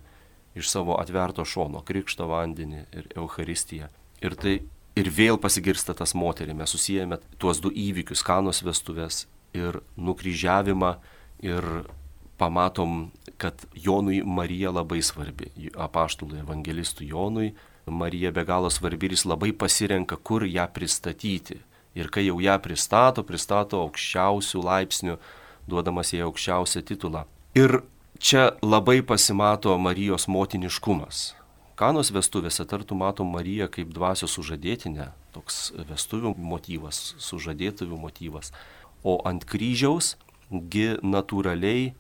iš 0.59 0.71
savo 0.71 0.99
atverto 0.99 1.45
šono, 1.47 1.85
krikšto 1.87 2.27
vandenį 2.27 2.83
ir 2.99 3.09
Euharistiją. 3.17 3.89
Ir 4.21 4.35
tai 4.37 4.57
ir 4.99 5.11
vėl 5.15 5.39
pasigirsta 5.41 5.95
tas 5.97 6.15
moterį, 6.19 6.57
mes 6.59 6.75
susijęme 6.75 7.21
tuos 7.39 7.63
du 7.63 7.71
įvykius, 7.71 8.25
kanos 8.27 8.65
vestuvės 8.67 9.25
ir 9.57 9.81
nukryžiavimą 9.97 10.93
ir 11.47 11.67
pamatom, 12.41 13.11
kad 13.41 13.63
Jonui 13.75 14.21
Marija 14.25 14.73
labai 14.73 15.01
svarbi, 15.05 15.51
apaštului 15.77 16.43
evangelistui 16.43 17.09
Jonui 17.09 17.53
Marija 17.87 18.31
be 18.31 18.45
galo 18.45 18.71
svarbi 18.71 19.07
ir 19.09 19.17
jis 19.17 19.25
labai 19.25 19.53
pasirenka, 19.53 20.17
kur 20.17 20.45
ją 20.47 20.67
pristatyti. 20.75 21.61
Ir 21.99 22.11
kai 22.13 22.27
jau 22.29 22.39
ją 22.43 22.57
pristato, 22.63 23.25
pristato 23.27 23.81
aukščiausių 23.87 24.63
laipsnių, 24.63 25.17
duodamas 25.71 26.13
jai 26.15 26.23
aukščiausią 26.27 26.85
titulą. 26.87 27.25
Ir 27.59 27.83
čia 28.23 28.53
labai 28.63 29.01
pasimato 29.03 29.75
Marijos 29.79 30.29
motiniškumas. 30.31 31.31
Kanos 31.81 32.11
vestuvėse 32.13 32.67
tartų 32.69 32.99
matom 33.01 33.31
Mariją 33.33 33.71
kaip 33.73 33.95
dvasios 33.97 34.35
sužadėtinę, 34.37 35.09
toks 35.33 35.71
vestuvių 35.89 36.35
motyvas, 36.37 37.15
sužadėtuvių 37.17 37.97
motyvas. 38.03 38.53
O 39.01 39.17
ant 39.25 39.47
kryžiaus 39.49 40.15
gi 40.51 40.99
natūraliai 41.01 41.95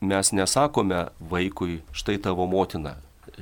mes 0.00 0.32
nesakome 0.34 1.04
vaikui 1.20 1.84
štai 1.94 2.18
tavo 2.22 2.48
motina, 2.50 2.96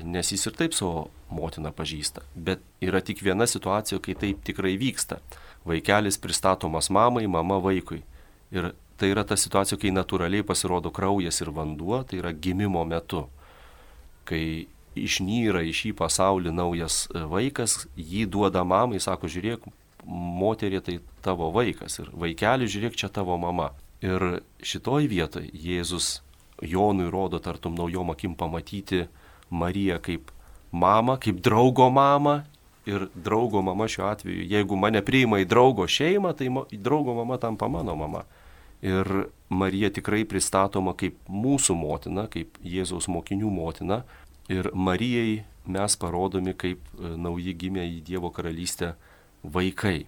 nes 0.05 0.33
jis 0.33 0.45
ir 0.51 0.57
taip 0.61 0.77
savo 0.77 1.09
motiną 1.33 1.73
pažįsta. 1.73 2.27
Bet 2.37 2.61
yra 2.85 3.01
tik 3.01 3.25
viena 3.25 3.49
situacija, 3.49 4.01
kai 4.05 4.13
taip 4.19 4.45
tikrai 4.45 4.77
vyksta. 4.81 5.23
Vaikelis 5.67 6.19
pristatomas 6.23 6.91
mamai, 6.91 7.27
mama 7.27 7.59
vaikui. 7.63 8.03
Ir 8.55 8.73
tai 8.97 9.11
yra 9.13 9.25
ta 9.27 9.37
situacija, 9.37 9.79
kai 9.81 9.93
natūraliai 9.95 10.47
pasirodo 10.47 10.93
kraujas 10.95 11.41
ir 11.43 11.51
vanduo, 11.55 12.01
tai 12.07 12.21
yra 12.23 12.33
gimimo 12.33 12.85
metu. 12.89 13.27
Kai 14.27 14.67
išnyra 14.97 15.63
į 15.67 15.75
šį 15.77 15.93
pasaulį 15.99 16.55
naujas 16.57 17.05
vaikas, 17.13 17.85
jį 17.97 18.25
duoda 18.33 18.65
mamai, 18.65 19.01
sako, 19.03 19.29
žiūrėk, 19.31 19.67
moterė 20.07 20.81
tai 20.87 21.01
tavo 21.25 21.51
vaikas 21.55 21.99
ir 22.01 22.11
vaikeli, 22.15 22.71
žiūrėk, 22.71 22.97
čia 22.97 23.11
tavo 23.13 23.37
mama. 23.41 23.73
Ir 24.05 24.41
šitoj 24.65 25.09
vietoj 25.11 25.51
Jėzus 25.51 26.21
Jonui 26.63 27.11
rodo 27.13 27.41
tartum 27.43 27.75
naujom 27.77 28.13
akim 28.13 28.35
pamatyti 28.37 29.07
Mariją 29.51 29.99
kaip 30.03 30.31
mamą, 30.73 31.19
kaip 31.21 31.41
draugo 31.45 31.89
mamą. 31.93 32.43
Ir 32.87 33.09
draugo 33.15 33.63
mama 33.67 33.89
šiuo 33.91 34.07
atveju, 34.07 34.45
jeigu 34.47 34.77
mane 34.79 35.03
priima 35.03 35.41
į 35.43 35.49
draugo 35.51 35.89
šeimą, 35.91 36.31
tai 36.39 36.51
draugo 36.79 37.17
mama 37.19 37.39
tampa 37.43 37.67
mano 37.69 37.97
mama. 37.99 38.23
Ir 38.83 39.27
Marija 39.49 39.91
tikrai 39.91 40.23
pristatoma 40.29 40.95
kaip 40.95 41.17
mūsų 41.27 41.75
motina, 41.75 42.29
kaip 42.31 42.61
Jėzaus 42.63 43.09
mokinių 43.11 43.51
motina. 43.51 44.05
Ir 44.53 44.71
Marijai 44.75 45.43
mes 45.67 45.97
parodomi 45.99 46.55
kaip 46.55 46.79
e, 46.95 47.17
nauji 47.19 47.57
gimę 47.59 47.83
į 47.97 48.03
Dievo 48.07 48.31
karalystę 48.31 48.95
vaikai. 49.43 50.07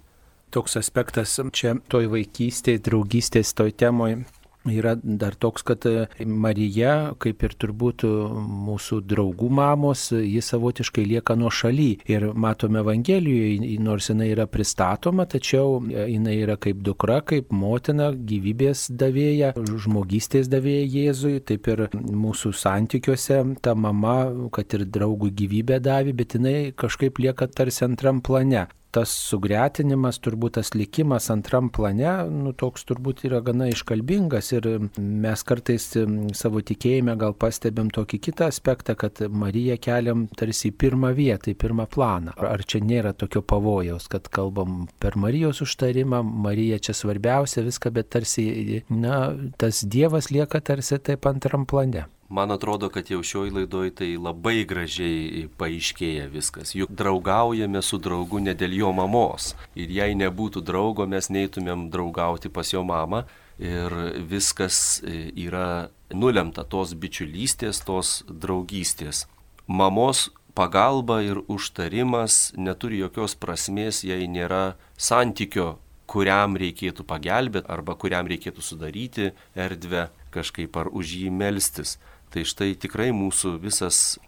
Toks 0.54 0.78
aspektas 0.78 1.34
čia 1.52 1.74
toj 1.90 2.06
vaikystėje, 2.14 2.84
draugystės 2.86 3.50
toj 3.58 3.74
temoje 3.74 4.22
yra 4.72 4.94
dar 5.02 5.34
toks, 5.34 5.64
kad 5.66 5.86
e, 5.88 6.06
Marija, 6.24 7.14
kaip 7.20 7.42
ir 7.46 7.54
turbūt 7.60 8.04
mūsų 8.06 9.00
draugų 9.08 9.50
mamos, 9.58 10.08
ji 10.12 10.42
savotiškai 10.44 11.04
lieka 11.08 11.36
nuo 11.38 11.50
šaly. 11.54 11.90
Ir 12.10 12.28
matome 12.34 12.82
Evangelijoje, 12.82 13.76
nors 13.82 14.10
jinai 14.12 14.30
yra 14.34 14.48
pristatoma, 14.50 15.28
tačiau 15.30 15.78
e, 15.88 16.06
jinai 16.14 16.38
yra 16.42 16.58
kaip 16.60 16.82
dukra, 16.86 17.20
kaip 17.26 17.52
motina, 17.52 18.10
gyvybės 18.12 18.88
davėja, 18.90 19.54
žmogystės 19.58 20.50
davėja 20.52 20.86
Jėzui, 20.88 21.36
taip 21.44 21.68
ir 21.72 21.86
mūsų 21.94 22.54
santykiuose 22.56 23.42
ta 23.64 23.74
mama, 23.78 24.18
kad 24.54 24.78
ir 24.78 24.86
draugų 24.88 25.32
gyvybę 25.42 25.80
davė, 25.84 26.16
bet 26.16 26.38
jinai 26.38 26.56
kažkaip 26.78 27.20
lieka 27.22 27.50
tarsi 27.52 27.86
antram 27.88 28.22
plane 28.24 28.66
tas 28.94 29.12
sugretinimas, 29.12 30.18
turbūt 30.24 30.56
tas 30.58 30.72
likimas 30.74 31.28
antram 31.32 31.68
plane, 31.74 32.10
nu, 32.32 32.52
toks 32.56 32.86
turbūt 32.88 33.24
yra 33.28 33.40
gana 33.44 33.68
iškalbingas 33.72 34.50
ir 34.56 34.68
mes 34.98 35.44
kartais 35.46 35.90
savo 36.38 36.62
tikėjime 36.64 37.16
gal 37.20 37.36
pastebėm 37.36 37.92
tokį 37.94 38.20
kitą 38.28 38.48
aspektą, 38.52 38.96
kad 38.98 39.22
Mariją 39.28 39.78
keliam 39.82 40.26
tarsi 40.38 40.70
į 40.72 40.76
pirmą 40.80 41.12
vietą, 41.16 41.52
į 41.52 41.58
pirmą 41.60 41.88
planą. 41.92 42.36
Ar 42.38 42.64
čia 42.64 42.82
nėra 42.84 43.14
tokio 43.16 43.42
pavojaus, 43.44 44.08
kad 44.12 44.28
kalbam 44.32 44.86
per 45.02 45.18
Marijos 45.20 45.62
užtarimą, 45.64 46.22
Marija 46.48 46.80
čia 46.82 46.96
svarbiausia 46.96 47.66
viską, 47.66 47.92
bet 47.94 48.12
tarsi, 48.16 48.82
na, 48.88 49.28
tas 49.60 49.84
Dievas 49.84 50.32
lieka 50.34 50.62
tarsi 50.64 51.00
taip 51.02 51.28
antram 51.28 51.68
plane. 51.68 52.08
Man 52.28 52.52
atrodo, 52.52 52.90
kad 52.92 53.08
jau 53.08 53.22
šioj 53.24 53.50
laidoj 53.56 53.94
tai 53.96 54.10
labai 54.20 54.66
gražiai 54.68 55.46
paaiškėja 55.56 56.26
viskas. 56.28 56.74
Juk 56.76 56.92
draugaujame 56.92 57.80
su 57.80 57.96
draugu 58.04 58.42
ne 58.44 58.52
dėl 58.52 58.74
jo 58.76 58.90
mamos. 58.92 59.54
Ir 59.72 59.88
jei 59.96 60.16
nebūtų 60.18 60.60
draugo, 60.60 61.06
mes 61.08 61.30
neitumėm 61.32 61.86
draugauti 61.94 62.52
pas 62.52 62.68
jo 62.74 62.84
mamą. 62.84 63.22
Ir 63.58 63.96
viskas 64.28 65.00
e, 65.00 65.30
yra 65.40 65.88
nulemta 66.12 66.66
tos 66.68 66.92
bičiulystės, 66.92 67.80
tos 67.88 68.20
draugystės. 68.28 69.24
Mamos 69.66 70.28
pagalba 70.54 71.22
ir 71.24 71.40
užtarimas 71.48 72.52
neturi 72.60 73.00
jokios 73.00 73.38
prasmės, 73.40 74.04
jei 74.04 74.28
nėra 74.28 74.76
santykio, 75.00 75.78
kuriam 76.08 76.56
reikėtų 76.60 77.04
pagelbėti 77.08 77.68
arba 77.72 77.96
kuriam 78.00 78.28
reikėtų 78.28 78.64
sudaryti 78.64 79.32
erdvę 79.56 80.08
kažkaip 80.34 80.76
ar 80.80 80.92
už 80.92 81.16
jį 81.22 81.32
melstis. 81.32 81.96
Tai 82.28 82.44
štai 82.44 82.74
tikrai 82.76 83.08
mūsų 83.16 83.56
visas 83.62 84.18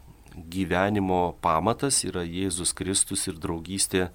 gyvenimo 0.50 1.37
pamatas 1.45 2.02
yra 2.09 2.23
Jėzus 2.25 2.73
Kristus 2.76 3.26
ir 3.28 3.37
draugystė 3.40 4.09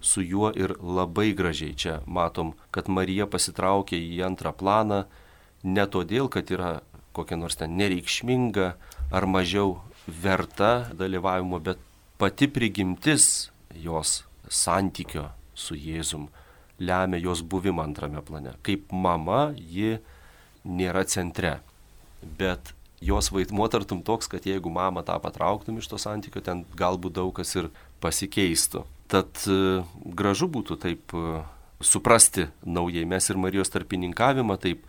su 0.00 0.22
juo 0.22 0.50
ir 0.54 0.74
labai 0.78 1.32
gražiai 1.38 1.74
čia 1.74 1.98
matom, 2.06 2.54
kad 2.70 2.88
Marija 2.88 3.26
pasitraukė 3.30 3.98
į 3.98 4.22
antrą 4.26 4.52
planą 4.54 5.04
ne 5.62 5.86
todėl, 5.86 6.30
kad 6.30 6.50
yra 6.50 6.80
kokia 7.12 7.38
nors 7.38 7.58
ten 7.58 7.74
nereikšminga 7.78 8.68
ar 9.10 9.26
mažiau 9.26 9.78
verta 10.06 10.88
dalyvavimo, 10.94 11.58
bet 11.58 11.80
pati 12.18 12.48
prigimtis 12.48 13.50
jos 13.74 14.22
santykio 14.48 15.28
su 15.54 15.76
Jėzum 15.76 16.28
lemia 16.78 17.18
jos 17.18 17.42
buvimą 17.42 17.82
antrame 17.82 18.22
plane. 18.22 18.54
Kaip 18.62 18.92
mama 18.94 19.52
ji 19.56 19.98
nėra 20.64 21.04
centre, 21.10 21.58
bet 22.22 22.72
jos 23.00 23.30
vaidmuo 23.32 23.68
tartum 23.70 24.02
toks, 24.02 24.28
kad 24.30 24.46
jeigu 24.46 24.70
mamą 24.72 25.04
tą 25.06 25.18
patrauktum 25.22 25.78
iš 25.78 25.88
to 25.90 25.98
santykio, 26.00 26.42
ten 26.44 26.64
galbūt 26.78 27.18
daug 27.20 27.32
kas 27.36 27.54
ir 27.58 27.70
pasikeistų. 28.02 28.84
Tad 29.08 29.44
e, 29.48 29.82
gražu 30.18 30.50
būtų 30.52 30.78
taip 30.82 31.14
e, 31.14 31.42
suprasti 31.80 32.48
naujai 32.66 33.06
mes 33.08 33.30
ir 33.30 33.38
Marijos 33.40 33.72
tarpininkavimą, 33.72 34.58
taip 34.60 34.84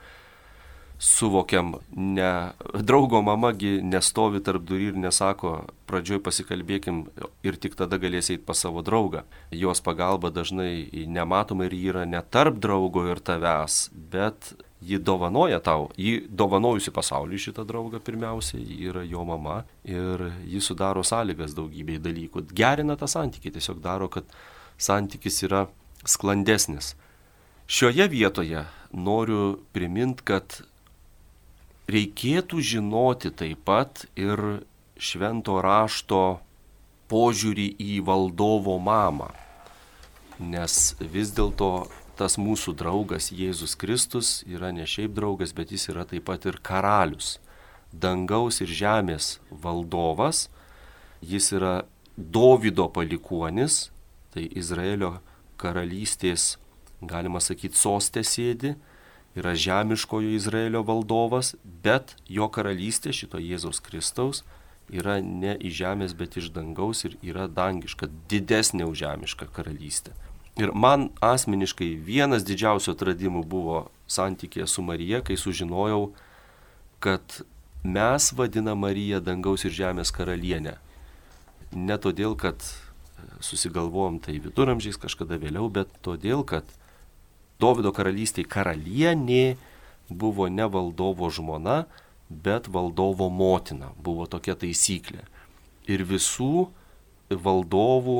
suvokiam, 0.99 1.73
ne, 1.95 2.51
draugo 2.83 3.21
mamagi 3.23 3.77
nestovi 3.83 4.41
tarp 4.43 4.65
durų 4.67 4.91
ir 4.91 4.97
nesako, 4.99 5.53
pradžioj 5.87 6.19
pasikalbėkim 6.25 7.05
ir 7.47 7.57
tik 7.61 7.77
tada 7.79 7.97
galės 8.01 8.27
eiti 8.33 8.43
pas 8.45 8.59
savo 8.59 8.83
draugą. 8.83 9.23
Jos 9.55 9.79
pagalba 9.81 10.31
dažnai 10.35 10.89
nematoma 11.07 11.69
ir 11.69 11.77
yra 11.77 12.03
ne 12.05 12.19
tarp 12.21 12.59
draugo 12.59 13.05
ir 13.07 13.23
tavęs, 13.23 13.85
bet 13.95 14.51
ji 14.83 14.99
dovanoja 14.99 15.59
tau, 15.63 15.89
ji 15.95 16.25
dovanojusi 16.29 16.91
pasauliui 16.91 17.39
šitą 17.39 17.63
draugą 17.67 17.99
pirmiausia, 18.03 18.59
ji 18.59 18.91
yra 18.91 19.03
jo 19.07 19.23
mama 19.27 19.63
ir 19.87 20.29
ji 20.47 20.59
sudaro 20.63 21.03
sąlygas 21.03 21.55
daugybei 21.55 21.99
dalykų. 21.99 22.43
Gerina 22.55 22.99
tą 22.99 23.07
santykį, 23.07 23.55
tiesiog 23.55 23.79
daro, 23.83 24.11
kad 24.11 24.27
santykis 24.79 25.43
yra 25.47 25.67
sklandesnis. 26.03 26.97
Šioje 27.69 28.07
vietoje 28.09 28.65
noriu 28.91 29.59
priminti, 29.71 30.23
kad 30.25 30.61
reikėtų 31.89 32.61
žinoti 32.61 33.31
taip 33.33 33.63
pat 33.67 34.05
ir 34.19 34.61
švento 34.99 35.59
rašto 35.63 36.39
požiūrį 37.09 37.67
į 37.81 37.99
valdovo 38.05 38.77
mamą. 38.81 39.31
Nes 40.39 40.95
vis 40.99 41.33
dėlto 41.35 41.89
tas 42.19 42.35
mūsų 42.39 42.75
draugas 42.79 43.29
Jėzus 43.31 43.77
Kristus 43.79 44.41
yra 44.47 44.73
ne 44.75 44.85
šiaip 44.87 45.15
draugas, 45.15 45.53
bet 45.55 45.71
jis 45.71 45.89
yra 45.91 46.05
taip 46.07 46.27
pat 46.27 46.45
ir 46.49 46.59
karalius, 46.63 47.37
dangaus 47.91 48.59
ir 48.63 48.67
žemės 48.67 49.37
valdovas, 49.49 50.47
jis 51.23 51.51
yra 51.55 51.73
Dovido 52.19 52.89
palikuonis, 52.91 53.87
tai 54.35 54.43
Izraelio 54.59 55.21
karalystės, 55.59 56.57
galima 56.99 57.39
sakyti, 57.39 57.79
sostė 57.79 58.25
sėdi, 58.27 58.73
yra 59.39 59.55
žemiškojo 59.55 60.35
Izraelio 60.35 60.83
valdovas, 60.85 61.55
bet 61.63 62.15
jo 62.27 62.49
karalystė 62.51 63.13
šito 63.15 63.41
Jėzaus 63.41 63.81
Kristaus 63.83 64.43
yra 64.89 65.19
ne 65.21 65.55
iš 65.59 65.77
žemės, 65.83 66.15
bet 66.17 66.37
iš 66.39 66.49
dangaus 66.53 67.05
ir 67.05 67.15
yra 67.25 67.47
dangiška, 67.47 68.09
didesnė 68.29 68.89
už 68.89 69.05
žemišką 69.05 69.49
karalystę. 69.55 70.15
Ir 70.59 70.73
man 70.75 71.07
asmeniškai 71.23 71.93
vienas 72.03 72.43
didžiausių 72.43 72.91
atradimų 72.95 73.45
buvo 73.47 73.85
santykė 74.11 74.65
su 74.67 74.83
Marija, 74.83 75.21
kai 75.23 75.37
sužinojau, 75.39 76.09
kad 76.99 77.41
mes 77.83 78.33
vadinam 78.35 78.81
Mariją 78.83 79.21
dangaus 79.23 79.63
ir 79.63 79.71
žemės 79.71 80.11
karalienę. 80.11 80.75
Ne 81.71 81.97
todėl, 82.01 82.35
kad 82.35 82.65
susigalvojom 83.45 84.19
tai 84.25 84.39
viduramžiais 84.41 84.99
kažkada 84.99 85.39
vėliau, 85.39 85.69
bet 85.71 85.93
todėl, 86.03 86.43
kad 86.43 86.67
Davido 87.59 87.91
karalystėje 87.91 88.47
karalienė 88.47 89.57
buvo 90.09 90.47
ne 90.47 90.63
valdovo 90.71 91.27
žmona, 91.27 91.83
bet 92.29 92.69
valdovo 92.71 93.27
motina. 93.29 93.91
Buvo 93.99 94.27
tokia 94.31 94.55
taisyklė. 94.55 95.25
Ir 95.89 96.05
visų 96.07 96.69
valdovų 97.29 98.19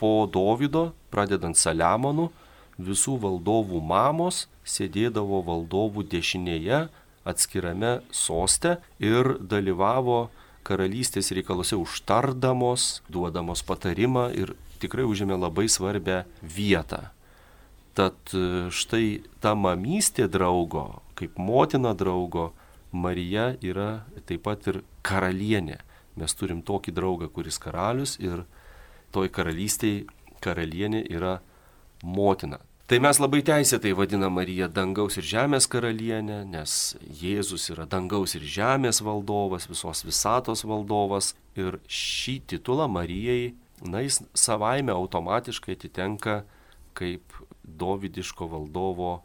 po 0.00 0.12
Davido, 0.32 0.92
pradedant 1.12 1.58
Saliamonu, 1.58 2.30
visų 2.78 3.16
valdovų 3.20 3.80
mamos 3.84 4.46
sėdėdavo 4.64 5.42
valdovų 5.46 6.06
dešinėje 6.12 6.86
atskirame 7.26 8.00
soste 8.14 8.76
ir 9.02 9.36
dalyvavo 9.40 10.28
karalystės 10.66 11.30
reikaluose 11.34 11.78
užtardamos, 11.78 13.02
duodamos 13.12 13.62
patarimą 13.66 14.30
ir 14.34 14.54
tikrai 14.82 15.06
užėmė 15.06 15.38
labai 15.38 15.68
svarbę 15.70 16.24
vietą. 16.42 17.15
Tad 17.96 18.36
e, 18.36 18.68
štai 18.68 19.22
ta 19.40 19.54
mamystė 19.56 20.28
draugo, 20.28 21.00
kaip 21.16 21.38
motina 21.40 21.94
draugo, 21.96 22.50
Marija 22.92 23.54
yra 23.64 24.04
taip 24.28 24.44
pat 24.46 24.68
ir 24.70 24.82
karalienė. 25.04 25.80
Mes 26.16 26.32
turim 26.36 26.62
tokį 26.64 26.94
draugą, 26.96 27.28
kuris 27.32 27.58
karalius 27.60 28.16
ir 28.20 28.44
toj 29.12 29.28
karalystėje 29.32 30.06
karalienė 30.44 31.02
yra 31.12 31.38
motina. 32.04 32.60
Tai 32.86 33.00
mes 33.02 33.18
labai 33.18 33.40
teisėtai 33.42 33.90
vadinam 33.98 34.36
Mariją 34.38 34.68
dangaus 34.70 35.16
ir 35.18 35.26
žemės 35.26 35.66
karalienė, 35.66 36.44
nes 36.46 36.94
Jėzus 37.02 37.64
yra 37.74 37.82
dangaus 37.90 38.36
ir 38.38 38.44
žemės 38.46 39.00
valdovas, 39.02 39.66
visos 39.66 40.04
visatos 40.06 40.62
valdovas 40.62 41.32
ir 41.58 41.80
šį 41.90 42.36
titulą 42.52 42.86
Marijai, 42.86 43.56
na, 43.82 44.04
jis 44.06 44.20
savaime 44.38 44.94
automatiškai 44.94 45.74
atitenka 45.74 46.44
kaip 46.96 47.34
dovydiško 47.66 48.46
valdovo 48.46 49.22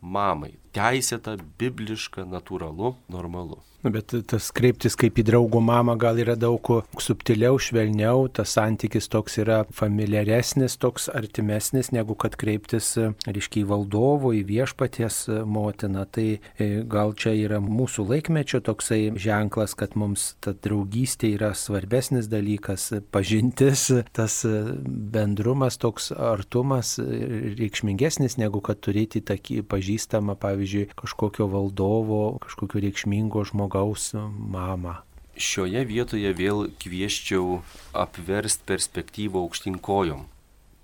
mamai. 0.00 0.52
Teisėta, 0.78 1.34
bibliška, 1.58 2.26
natūralu, 2.28 2.94
normalu. 3.10 3.58
Bet 3.78 4.10
tas 4.26 4.48
kreiptis 4.50 4.96
kaip 4.98 5.20
į 5.22 5.24
draugų 5.28 5.60
mamą 5.62 5.94
gal 6.02 6.16
yra 6.18 6.34
daug 6.34 6.66
subtiliau, 6.98 7.60
švelniau, 7.62 8.24
tas 8.34 8.56
santykis 8.56 9.06
toks 9.06 9.38
yra 9.38 9.60
familiaresnis, 9.70 10.74
toks 10.82 11.06
artimesnis, 11.14 11.92
negu 11.94 12.16
kad 12.18 12.34
kreiptis, 12.40 12.96
reiškia, 13.22 13.62
į 13.62 13.68
valdovo, 13.70 14.32
į 14.34 14.42
viešpaties 14.48 15.20
motiną. 15.46 16.08
Tai 16.10 16.26
e, 16.34 16.68
gal 16.90 17.14
čia 17.14 17.36
yra 17.38 17.60
mūsų 17.62 18.08
laikmečio 18.08 18.60
toksai 18.66 19.12
ženklas, 19.14 19.76
kad 19.78 19.94
mums 19.94 20.32
ta 20.42 20.56
draugystė 20.58 21.30
yra 21.36 21.52
svarbesnis 21.54 22.26
dalykas, 22.26 22.88
pažintis, 23.14 23.86
tas 24.10 24.40
bendrumas, 24.42 25.78
toks 25.78 26.10
artumas 26.10 26.96
reikšmingesnis, 26.98 28.40
negu 28.42 28.58
kad 28.58 28.82
turėti 28.82 29.22
tokį 29.22 29.62
pažįstamą, 29.70 30.34
pavyzdžiui, 30.42 30.67
kažkokio 30.98 31.48
valdovo, 31.52 32.38
kažkokio 32.44 32.82
reikšmingo 32.84 33.44
žmogaus 33.48 34.12
mamą. 34.38 34.98
Šioje 35.38 35.84
vietoje 35.86 36.32
vėl 36.34 36.66
kvieščiau 36.82 37.60
apversti 37.94 38.66
perspektyvą 38.66 39.44
aukštinkojom. 39.46 40.26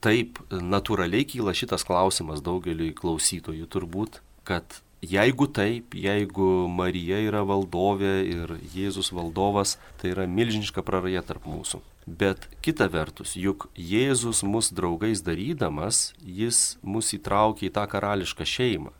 Taip, 0.04 0.38
natūraliai 0.52 1.24
kyla 1.26 1.54
šitas 1.56 1.82
klausimas 1.88 2.42
daugeliui 2.44 2.92
klausytojų 2.94 3.66
turbūt, 3.72 4.20
kad 4.44 4.82
jeigu 5.00 5.46
taip, 5.48 5.94
jeigu 5.96 6.68
Marija 6.68 7.20
yra 7.24 7.42
valdovė 7.46 8.14
ir 8.28 8.54
Jėzus 8.74 9.12
valdovas, 9.16 9.78
tai 10.00 10.12
yra 10.14 10.28
milžiniška 10.28 10.84
praraja 10.84 11.24
tarp 11.26 11.48
mūsų. 11.48 11.80
Bet 12.06 12.48
kita 12.64 12.90
vertus, 12.92 13.32
juk 13.36 13.70
Jėzus 13.80 14.42
mus 14.44 14.68
draugais 14.76 15.24
darydamas, 15.24 16.12
jis 16.20 16.76
mus 16.82 17.14
įtraukė 17.16 17.70
į 17.70 17.74
tą 17.78 17.86
karališką 17.88 18.44
šeimą. 18.44 18.92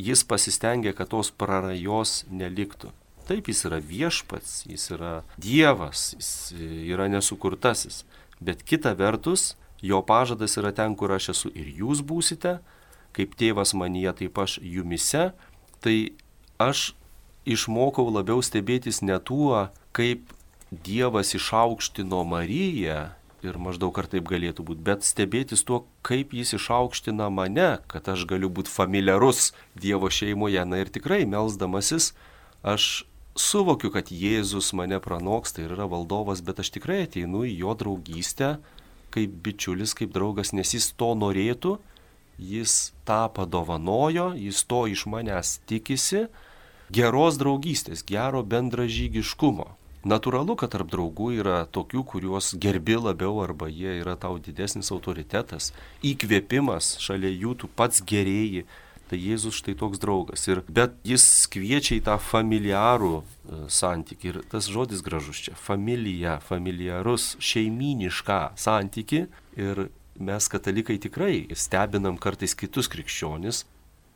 Jis 0.00 0.22
pasistengė, 0.24 0.94
kad 0.96 1.10
tos 1.12 1.32
prarajos 1.34 2.24
neliktų. 2.30 2.92
Taip, 3.28 3.50
jis 3.50 3.66
yra 3.68 3.78
viešpats, 3.84 4.64
jis 4.66 4.88
yra 4.96 5.12
Dievas, 5.38 6.14
jis 6.16 6.30
yra 6.56 7.06
nesukurtasis. 7.12 8.04
Bet 8.40 8.64
kita 8.66 8.94
vertus, 8.98 9.54
jo 9.84 10.00
pažadas 10.06 10.56
yra 10.58 10.72
ten, 10.74 10.96
kur 10.96 11.12
aš 11.14 11.30
esu 11.34 11.52
ir 11.54 11.68
jūs 11.82 12.00
būsite, 12.06 12.56
kaip 13.14 13.36
tėvas 13.38 13.74
manyje, 13.76 14.16
taip 14.22 14.40
aš 14.40 14.56
jumise. 14.64 15.30
Tai 15.84 15.96
aš 16.60 16.90
išmokau 17.48 18.08
labiau 18.10 18.42
stebėtis 18.44 19.02
ne 19.04 19.20
tuo, 19.20 19.68
kaip 19.96 20.32
Dievas 20.70 21.34
išaukštino 21.34 22.22
Mariją 22.30 23.10
ir 23.46 23.58
maždaug 23.60 23.96
ar 24.00 24.08
taip 24.10 24.26
galėtų 24.30 24.64
būti, 24.68 24.84
bet 24.86 25.06
stebėtis 25.06 25.64
tuo, 25.66 25.84
kaip 26.06 26.34
jis 26.36 26.54
išaukština 26.58 27.30
mane, 27.32 27.70
kad 27.90 28.08
aš 28.12 28.26
galiu 28.30 28.50
būti 28.52 28.72
familiarus 28.72 29.52
Dievo 29.74 30.10
šeimoje. 30.12 30.64
Na 30.68 30.82
ir 30.82 30.92
tikrai, 30.92 31.22
melzdamasis, 31.28 32.12
aš 32.62 33.06
suvokiu, 33.38 33.92
kad 33.94 34.12
Jėzus 34.12 34.74
mane 34.76 35.00
pranoksta 35.00 35.64
ir 35.64 35.72
yra 35.76 35.88
valdovas, 35.88 36.44
bet 36.44 36.60
aš 36.60 36.74
tikrai 36.76 37.04
ateinu 37.06 37.46
į 37.48 37.56
jo 37.62 37.78
draugystę 37.78 38.58
kaip 39.14 39.40
bičiulis, 39.44 39.94
kaip 39.98 40.12
draugas, 40.14 40.52
nes 40.54 40.74
jis 40.74 40.90
to 40.98 41.12
norėtų, 41.18 41.76
jis 42.40 42.92
tą 43.08 43.26
padovanojo, 43.34 44.30
jis 44.38 44.62
to 44.70 44.84
iš 44.90 45.04
manęs 45.10 45.58
tikisi, 45.68 46.28
geros 46.94 47.38
draugystės, 47.40 48.04
gero 48.06 48.42
bendražygiškumo. 48.46 49.68
Natūralu, 50.00 50.54
kad 50.56 50.72
tarp 50.72 50.88
draugų 50.88 51.34
yra 51.42 51.66
tokių, 51.68 52.04
kuriuos 52.08 52.54
gerbi 52.56 52.96
labiau 52.96 53.42
arba 53.44 53.68
jie 53.68 53.98
yra 54.00 54.14
tau 54.16 54.38
didesnis 54.40 54.88
autoritetas, 54.94 55.74
įkvėpimas, 56.00 56.94
šalia 57.04 57.28
jų 57.28 57.58
tu 57.60 57.68
pats 57.68 58.00
gerėjai, 58.00 58.64
Tai 59.10 59.18
Jėzus 59.18 59.56
štai 59.58 59.72
toks 59.74 59.98
draugas. 59.98 60.44
Ir, 60.46 60.60
bet 60.70 60.92
jis 61.02 61.24
kviečia 61.50 61.96
į 61.96 62.02
tą 62.06 62.14
familiarų 62.22 63.16
e, 63.18 63.24
santyki. 63.66 64.30
Ir 64.30 64.36
tas 64.52 64.68
žodis 64.70 65.02
gražus 65.02 65.40
čia- 65.48 65.56
familija, 65.68 66.36
familiarus, 66.46 67.32
šeiminišką 67.42 68.54
santyki. 68.54 69.24
Ir 69.58 69.88
mes 70.14 70.46
katalikai 70.46 71.00
tikrai 71.02 71.48
stebinam 71.58 72.20
kartais 72.22 72.54
kitus 72.54 72.86
krikščionis, 72.86 73.64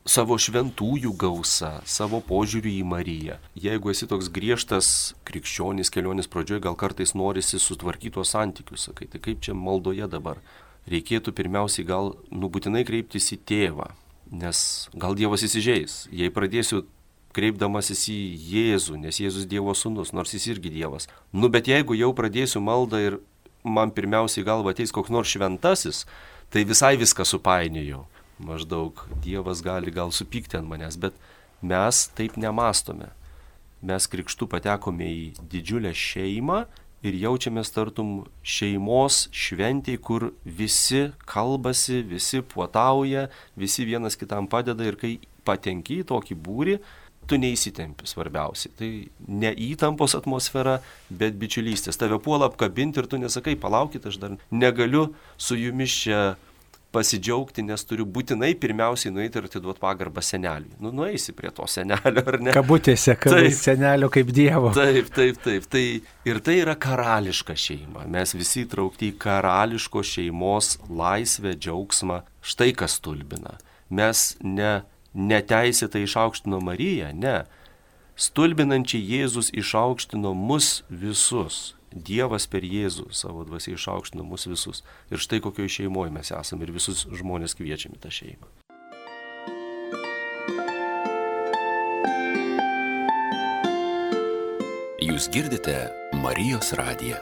savo 0.05 0.37
šventųjų 0.37 1.15
gausa, 1.17 1.79
savo 1.89 2.21
požiūrį 2.25 2.75
į 2.81 2.85
Mariją. 2.89 3.39
Jeigu 3.57 3.93
esi 3.93 4.09
toks 4.09 4.29
griežtas 4.33 4.89
krikščionis 5.25 5.91
kelionės 5.93 6.29
pradžioje, 6.29 6.61
gal 6.67 6.77
kartais 6.77 7.15
norisi 7.17 7.61
sutvarkytos 7.61 8.35
santykius, 8.37 8.91
sakai, 8.91 9.09
tai 9.09 9.23
kaip 9.25 9.41
čia 9.45 9.57
maldoje 9.57 10.09
dabar. 10.13 10.43
Reikėtų 10.91 11.33
pirmiausiai 11.33 11.87
gal 11.89 12.13
nubūtinai 12.29 12.85
kreiptis 12.85 13.31
į 13.33 13.41
tėvą, 13.49 13.89
nes 14.29 14.59
gal 14.93 15.17
Dievas 15.17 15.47
įsižeis, 15.47 16.03
jei 16.13 16.29
pradėsiu 16.29 16.83
kreipdamasis 17.35 18.05
į 18.13 18.19
Jėzų, 18.53 18.99
nes 19.01 19.19
Jėzus 19.19 19.49
Dievo 19.49 19.73
sūnus, 19.75 20.13
nors 20.15 20.37
jis 20.37 20.51
irgi 20.53 20.71
Dievas. 20.75 21.09
Nu, 21.33 21.49
bet 21.49 21.71
jeigu 21.71 21.97
jau 21.97 22.13
pradėsiu 22.15 22.61
maldą 22.63 23.01
ir 23.01 23.19
man 23.65 23.91
pirmiausiai 23.97 24.45
galva 24.45 24.75
ateis 24.75 24.93
koks 24.95 25.11
nors 25.11 25.33
šventasis, 25.33 26.05
tai 26.53 26.69
visai 26.69 26.95
viską 27.01 27.25
supainėjau. 27.27 28.05
Maždaug 28.39 29.05
Dievas 29.23 29.63
gali 29.63 29.93
gal 29.95 30.11
supykti 30.13 30.59
ant 30.59 30.69
manęs, 30.69 30.99
bet 30.99 31.15
mes 31.63 32.07
taip 32.19 32.39
nemastome. 32.41 33.13
Mes 33.85 34.09
krikštų 34.11 34.49
patekome 34.51 35.07
į 35.07 35.23
didžiulę 35.53 35.93
šeimą 35.95 36.65
ir 37.05 37.19
jaučiamės 37.21 37.71
tartum 37.75 38.25
šeimos 38.41 39.27
šventėj, 39.35 40.01
kur 40.01 40.31
visi 40.45 41.11
kalbasi, 41.29 42.01
visi 42.09 42.41
puotauja, 42.41 43.29
visi 43.61 43.85
vienas 43.85 44.17
kitam 44.17 44.49
padeda 44.51 44.87
ir 44.89 44.97
kai 45.01 45.19
patenki 45.45 46.01
į 46.01 46.09
tokį 46.09 46.39
būrį, 46.47 46.79
tu 47.29 47.39
neįsitempi 47.41 48.09
svarbiausiai. 48.09 48.73
Tai 48.79 48.89
ne 49.29 49.53
įtampos 49.71 50.17
atmosfera, 50.17 50.79
bet 51.09 51.37
bičiulystės. 51.41 52.01
Tave 52.01 52.19
puola 52.25 52.51
apkabinti 52.51 53.01
ir 53.01 53.09
tu 53.09 53.21
nesakai, 53.21 53.57
palaukit, 53.61 54.09
aš 54.09 54.21
dar 54.21 54.37
negaliu 54.53 55.11
su 55.37 55.57
jumis 55.61 55.95
čia 56.05 56.21
pasidžiaugti, 56.95 57.65
nes 57.67 57.85
turiu 57.89 58.07
būtinai 58.07 58.53
pirmiausiai 58.61 59.13
nueiti 59.15 59.41
ir 59.41 59.49
atiduoti 59.49 59.83
pagarbą 59.83 60.23
seneliui. 60.25 60.77
Nu, 60.83 60.93
nueisi 60.95 61.35
prie 61.37 61.51
to 61.55 61.67
senelio, 61.71 62.23
ar 62.23 62.41
ne? 62.43 62.55
Kabutėse, 62.55 63.17
kad 63.21 63.37
senelio 63.59 64.09
kaip 64.15 64.33
Dievo. 64.35 64.73
Taip, 64.77 65.11
taip, 65.15 65.43
taip. 65.45 65.69
Tai, 65.71 65.85
ir 66.31 66.43
tai 66.47 66.57
yra 66.63 66.79
karališka 66.79 67.59
šeima. 67.59 68.07
Mes 68.15 68.35
visi 68.39 68.65
įtraukti 68.65 69.13
į 69.13 69.19
karališko 69.27 70.05
šeimos 70.15 70.77
laisvę, 70.89 71.57
džiaugsmą. 71.59 72.23
Štai 72.45 72.73
kas 72.79 73.01
tulbina. 73.05 73.59
Mes 73.95 74.33
ne 74.43 74.83
neteisėtai 75.15 76.05
išaukštino 76.05 76.61
Mariją, 76.65 77.13
ne. 77.15 77.45
Stulbinančiai 78.19 79.03
Jėzus 79.03 79.51
išaukštino 79.55 80.35
mus 80.39 80.83
visus. 80.91 81.75
Dievas 81.95 82.49
per 82.51 82.67
Jėzų 82.67 83.13
savo 83.15 83.45
dvasiai 83.47 83.79
išaukštino 83.79 84.27
mus 84.27 84.49
visus. 84.51 84.83
Ir 85.15 85.23
štai 85.23 85.39
kokioje 85.45 85.77
šeimoje 85.79 86.11
mes 86.15 86.33
esame 86.35 86.67
ir 86.67 86.75
visus 86.75 87.07
žmonės 87.07 87.55
kviečiame 87.55 88.01
tą 88.03 88.11
šeimą. 88.11 88.51
Jūs 95.05 95.29
girdite 95.31 95.77
Marijos 96.19 96.73
radiją. 96.75 97.21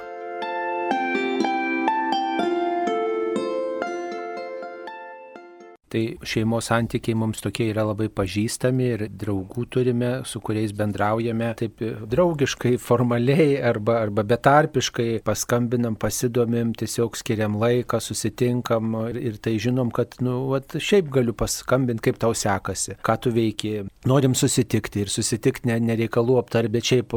Tai 5.92 6.02
šeimos 6.24 6.70
santykiai 6.70 7.16
mums 7.18 7.42
tokie 7.44 7.66
yra 7.68 7.84
labai 7.84 8.06
pažįstami 8.12 8.86
ir 8.94 9.02
draugų 9.22 9.66
turime, 9.72 10.12
su 10.28 10.40
kuriais 10.40 10.72
bendraujame 10.76 11.50
taip 11.58 11.82
draugiškai, 12.08 12.78
formaliai 12.80 13.58
arba, 13.60 13.98
arba 14.06 14.24
betarpiškai, 14.30 15.08
paskambinam, 15.26 15.98
pasidomim, 16.00 16.72
tiesiog 16.78 17.18
skiriam 17.20 17.58
laiką, 17.60 18.00
susitinkam 18.00 18.96
ir, 19.10 19.18
ir 19.20 19.36
tai 19.42 19.58
žinom, 19.60 19.90
kad, 19.92 20.16
nu, 20.24 20.38
vat, 20.54 20.78
šiaip 20.80 21.10
galiu 21.12 21.34
paskambinti, 21.36 22.06
kaip 22.08 22.22
tau 22.22 22.32
sekasi, 22.36 22.96
ką 23.04 23.18
tu 23.26 23.34
veiki. 23.34 23.74
Norim 24.08 24.32
susitikti 24.38 25.04
ir 25.04 25.12
susitikti 25.12 25.68
ne, 25.68 25.76
nereikalų 25.92 26.38
aptarti, 26.40 26.72
bet 26.72 26.88
šiaip 26.88 27.12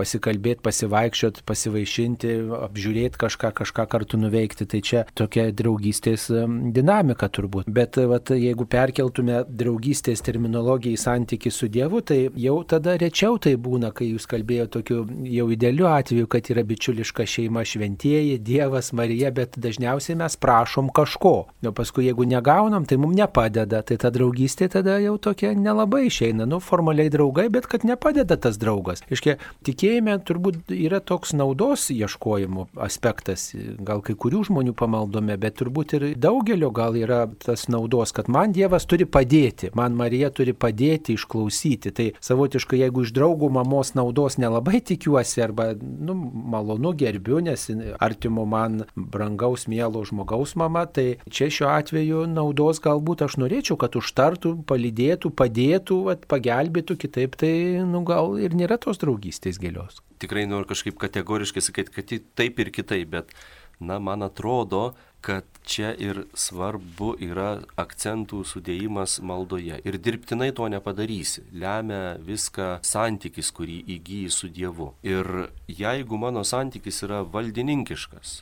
pasikalbėti, 0.00 0.64
pasivaikščioti, 0.64 1.44
pasivaišinti, 1.46 2.34
apžiūrėti 2.70 3.20
kažką, 3.20 3.52
kažką 3.60 3.86
kartu 3.92 4.20
nuveikti. 4.20 4.66
Tai 4.70 4.80
čia 4.84 5.04
tokia 5.18 5.50
draugystės 5.54 6.30
dinamika 6.74 7.28
turbūt. 7.28 7.68
Bet 7.74 7.98
vat, 8.14 8.34
jeigu 8.38 8.68
perkeltume 8.70 9.42
draugystės 9.48 10.22
terminologiją 10.24 10.94
į 10.94 11.02
santyki 11.04 11.52
su 11.54 11.68
Dievu, 11.72 12.00
tai 12.06 12.28
jau 12.40 12.56
tada 12.68 12.96
rečiau 13.00 13.38
tai 13.42 13.56
būna, 13.60 13.92
kai 13.94 14.12
jūs 14.12 14.28
kalbėjote 14.30 14.74
tokiu 14.78 15.04
jau 15.28 15.46
idealiu 15.52 15.88
atveju, 15.90 16.28
kad 16.30 16.48
yra 16.52 16.64
bičiuliška 16.66 17.26
šeima 17.28 17.64
šventieji, 17.66 18.38
Dievas, 18.44 18.92
Marija, 18.96 19.30
bet 19.34 19.58
dažniausiai 19.60 20.16
mes 20.18 20.36
prašom 20.40 20.90
kažko. 20.94 21.34
O 21.64 21.72
paskui 21.76 22.08
jeigu 22.08 22.26
negaunam, 22.28 22.86
tai 22.88 22.98
mums 23.00 23.16
nepadeda. 23.18 23.82
Tai 23.86 23.98
ta 24.00 24.10
draugystė 24.14 24.68
tada 24.72 24.98
jau 25.02 25.16
tokia 25.18 25.52
nelabai 25.56 26.04
išeina. 26.08 26.46
Nu, 26.48 26.60
formaliai 26.62 27.12
draugai, 27.12 27.48
bet 27.52 27.68
kad 27.70 27.86
nepadeda 27.86 28.36
tas 28.40 28.58
draugas. 28.60 29.04
Iškia, 29.12 29.36
tikėjime 29.66 30.16
turbūt 30.26 30.74
yra 30.74 31.00
toks 31.00 31.34
naudos 31.36 31.88
ieškojimo 31.94 32.68
aspektas. 32.84 33.50
Gal 33.84 34.02
kai 34.04 34.16
kurių 34.18 34.44
žmonių 34.50 34.74
pamaldome, 34.78 35.38
bet 35.40 35.58
turbūt 35.60 35.96
ir 35.98 36.06
daugelio 36.20 36.70
gal 36.74 36.98
yra 36.98 37.24
tas 37.44 37.66
naudos 37.72 38.03
maldos, 38.04 38.12
kad 38.12 38.28
man 38.28 38.52
Dievas 38.52 38.86
turi 38.86 39.04
padėti, 39.06 39.70
man 39.74 39.94
Marija 39.96 40.30
turi 40.30 40.52
padėti 40.52 41.14
išklausyti. 41.14 41.92
Tai 41.92 42.12
savotiškai, 42.20 42.80
jeigu 42.80 43.04
iš 43.04 43.12
draugų 43.12 43.50
mamos 43.50 43.94
naudos 43.94 44.38
nelabai 44.38 44.80
tikiuosi 44.80 45.42
arba 45.42 45.74
nu, 45.74 46.14
malonu 46.14 46.94
gerbiu, 46.94 47.40
nes 47.40 47.70
artimo 48.00 48.44
man 48.44 48.84
brangaus, 48.94 49.66
mielo 49.68 50.04
žmogaus 50.04 50.54
mama, 50.56 50.86
tai 50.86 51.18
čia 51.30 51.48
šiuo 51.50 51.70
atveju 51.72 52.26
naudos 52.26 52.80
galbūt 52.80 53.24
aš 53.24 53.38
norėčiau, 53.38 53.76
kad 53.76 53.96
užtartų, 53.96 54.64
palydėtų, 54.66 55.30
padėtų, 55.34 56.00
at, 56.12 56.26
pagelbėtų, 56.26 56.96
kitaip 56.96 57.36
tai 57.36 57.82
nu, 57.84 58.04
gal 58.04 58.38
ir 58.38 58.54
nėra 58.54 58.78
tos 58.78 59.00
draugystės 59.00 59.58
gilios. 59.58 60.02
Tikrai 60.22 60.46
noriu 60.46 60.68
kažkaip 60.70 60.96
kategoriškai 61.00 61.62
sakyti, 61.62 61.92
kad 61.92 62.12
taip 62.38 62.60
ir 62.62 62.70
kitaip, 62.72 63.10
bet 63.10 63.34
na, 63.80 63.98
man 63.98 64.22
atrodo, 64.22 64.92
kad 65.24 65.44
čia 65.64 65.94
ir 65.96 66.26
svarbu 66.36 67.14
yra 67.24 67.62
akcentų 67.80 68.42
sudėjimas 68.44 69.16
maldoje. 69.24 69.78
Ir 69.88 69.96
dirbtinai 69.96 70.50
to 70.52 70.68
nepadarysi. 70.68 71.46
Lemia 71.56 72.18
viską 72.20 72.82
santykis, 72.84 73.48
kurį 73.56 73.78
įgyji 73.96 74.32
su 74.32 74.50
Dievu. 74.52 74.90
Ir 75.06 75.48
jeigu 75.68 76.20
mano 76.20 76.44
santykis 76.44 77.00
yra 77.06 77.22
valdininkiškas, 77.24 78.34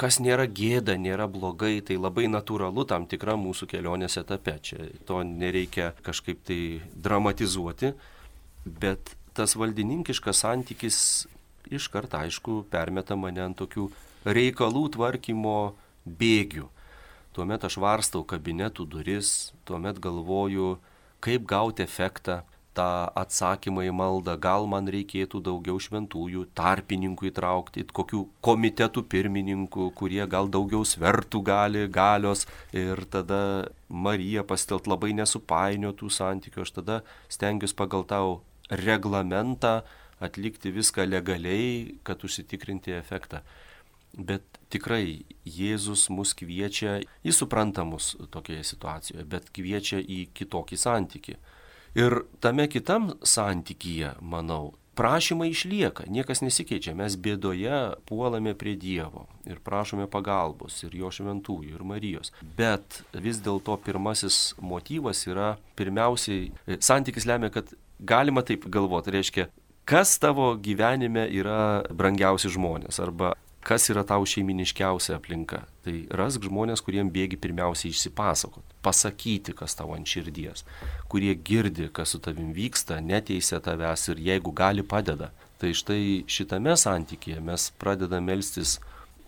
kas 0.00 0.18
nėra 0.18 0.48
gėda, 0.50 0.96
nėra 0.98 1.28
blogai, 1.30 1.78
tai 1.86 2.00
labai 2.00 2.26
natūralu 2.26 2.82
tam 2.90 3.06
tikra 3.06 3.36
mūsų 3.38 3.70
kelionės 3.70 4.18
etape. 4.18 4.56
Čia 4.58 4.88
to 5.06 5.22
nereikia 5.22 5.92
kažkaip 6.02 6.42
tai 6.50 6.58
dramatizuoti, 6.98 7.92
bet 8.66 9.14
tas 9.38 9.54
valdininkiškas 9.58 10.42
santykis 10.42 10.98
iškart 11.70 12.18
aišku 12.18 12.64
permeta 12.70 13.16
mane 13.16 13.42
ant 13.44 13.58
tokių 13.58 13.86
reikalų 14.24 14.88
tvarkymo 14.96 15.74
bėgių. 16.04 16.68
Tuomet 17.34 17.64
aš 17.66 17.78
varstau 17.82 18.22
kabinetų 18.22 18.86
duris, 18.86 19.52
tuomet 19.66 19.98
galvoju, 20.02 20.76
kaip 21.24 21.46
gauti 21.50 21.82
efektą, 21.82 22.42
tą 22.74 22.86
atsakymą 23.18 23.84
į 23.88 23.92
maldą, 23.94 24.34
gal 24.40 24.66
man 24.70 24.88
reikėtų 24.90 25.40
daugiau 25.46 25.78
šventųjų, 25.82 26.44
tarpininkų 26.58 27.30
įtraukti, 27.30 27.86
kokių 27.94 28.24
komitetų 28.44 29.04
pirmininkų, 29.10 29.88
kurie 29.98 30.22
gal 30.30 30.50
daugiau 30.50 30.82
svertų 30.86 31.42
gali, 31.46 31.84
galios 31.88 32.46
ir 32.74 33.04
tada 33.10 33.70
Marija 33.88 34.44
pastelt 34.46 34.88
labai 34.90 35.12
nesupainiotų 35.14 36.10
santykių, 36.10 36.64
aš 36.66 36.74
tada 36.80 37.00
stengiuosi 37.32 37.78
pagal 37.78 38.06
tau 38.10 38.40
reglamentą 38.70 39.82
atlikti 40.24 40.72
viską 40.74 41.06
legaliai, 41.06 42.00
kad 42.02 42.22
užsitikrinti 42.26 42.94
efektą. 42.96 43.44
Bet 44.14 44.44
tikrai 44.70 45.24
Jėzus 45.46 46.06
mus 46.10 46.34
kviečia, 46.38 47.00
jis 47.26 47.40
supranta 47.42 47.84
mus 47.86 48.14
tokioje 48.30 48.64
situacijoje, 48.74 49.26
bet 49.26 49.50
kviečia 49.54 50.00
į 50.00 50.28
kitokį 50.34 50.78
santyki. 50.78 51.36
Ir 51.94 52.24
tame 52.42 52.66
kitam 52.70 53.12
santykyje, 53.22 54.16
manau, 54.22 54.74
prašymai 54.94 55.50
išlieka, 55.50 56.06
niekas 56.10 56.42
nesikeičia, 56.42 56.94
mes 56.98 57.16
bėdoje 57.18 57.78
puolame 58.08 58.54
prie 58.58 58.74
Dievo 58.78 59.26
ir 59.46 59.60
prašome 59.62 60.06
pagalbos 60.10 60.80
ir 60.86 60.94
jo 60.98 61.10
šventųjų 61.14 61.74
ir 61.74 61.84
Marijos. 61.86 62.32
Bet 62.58 63.02
vis 63.12 63.40
dėlto 63.42 63.76
pirmasis 63.84 64.54
motyvas 64.62 65.24
yra 65.30 65.54
pirmiausiai, 65.78 66.52
santykis 66.78 67.26
lemia, 67.30 67.50
kad 67.54 67.74
galima 67.98 68.42
taip 68.46 68.66
galvoti, 68.70 69.14
reiškia, 69.14 69.48
kas 69.88 70.16
tavo 70.22 70.54
gyvenime 70.56 71.26
yra 71.30 71.84
brangiausi 71.90 72.52
žmonės 72.54 73.00
arba 73.02 73.34
kas 73.64 73.88
yra 73.92 74.04
tau 74.06 74.26
šeiminiškiausia 74.28 75.16
aplinka. 75.18 75.62
Tai 75.84 75.94
rask 76.20 76.44
žmonės, 76.44 76.82
kuriem 76.84 77.10
bėgi 77.12 77.38
pirmiausiai 77.40 77.92
išsipasakot, 77.92 78.64
pasakyti, 78.84 79.54
kas 79.56 79.76
tavo 79.78 79.96
ant 79.96 80.08
širdies, 80.08 80.64
kurie 81.12 81.34
girdi, 81.34 81.88
kas 81.92 82.14
su 82.14 82.20
tavim 82.24 82.52
vyksta, 82.56 83.00
neteisia 83.00 83.60
tavęs 83.64 84.08
ir 84.12 84.22
jeigu 84.28 84.52
gali 84.56 84.84
padeda. 84.84 85.32
Tai 85.60 85.70
štai 85.76 86.24
šitame 86.28 86.76
santykėje 86.76 87.40
mes 87.44 87.70
pradedame 87.80 88.34
melstis 88.34 88.78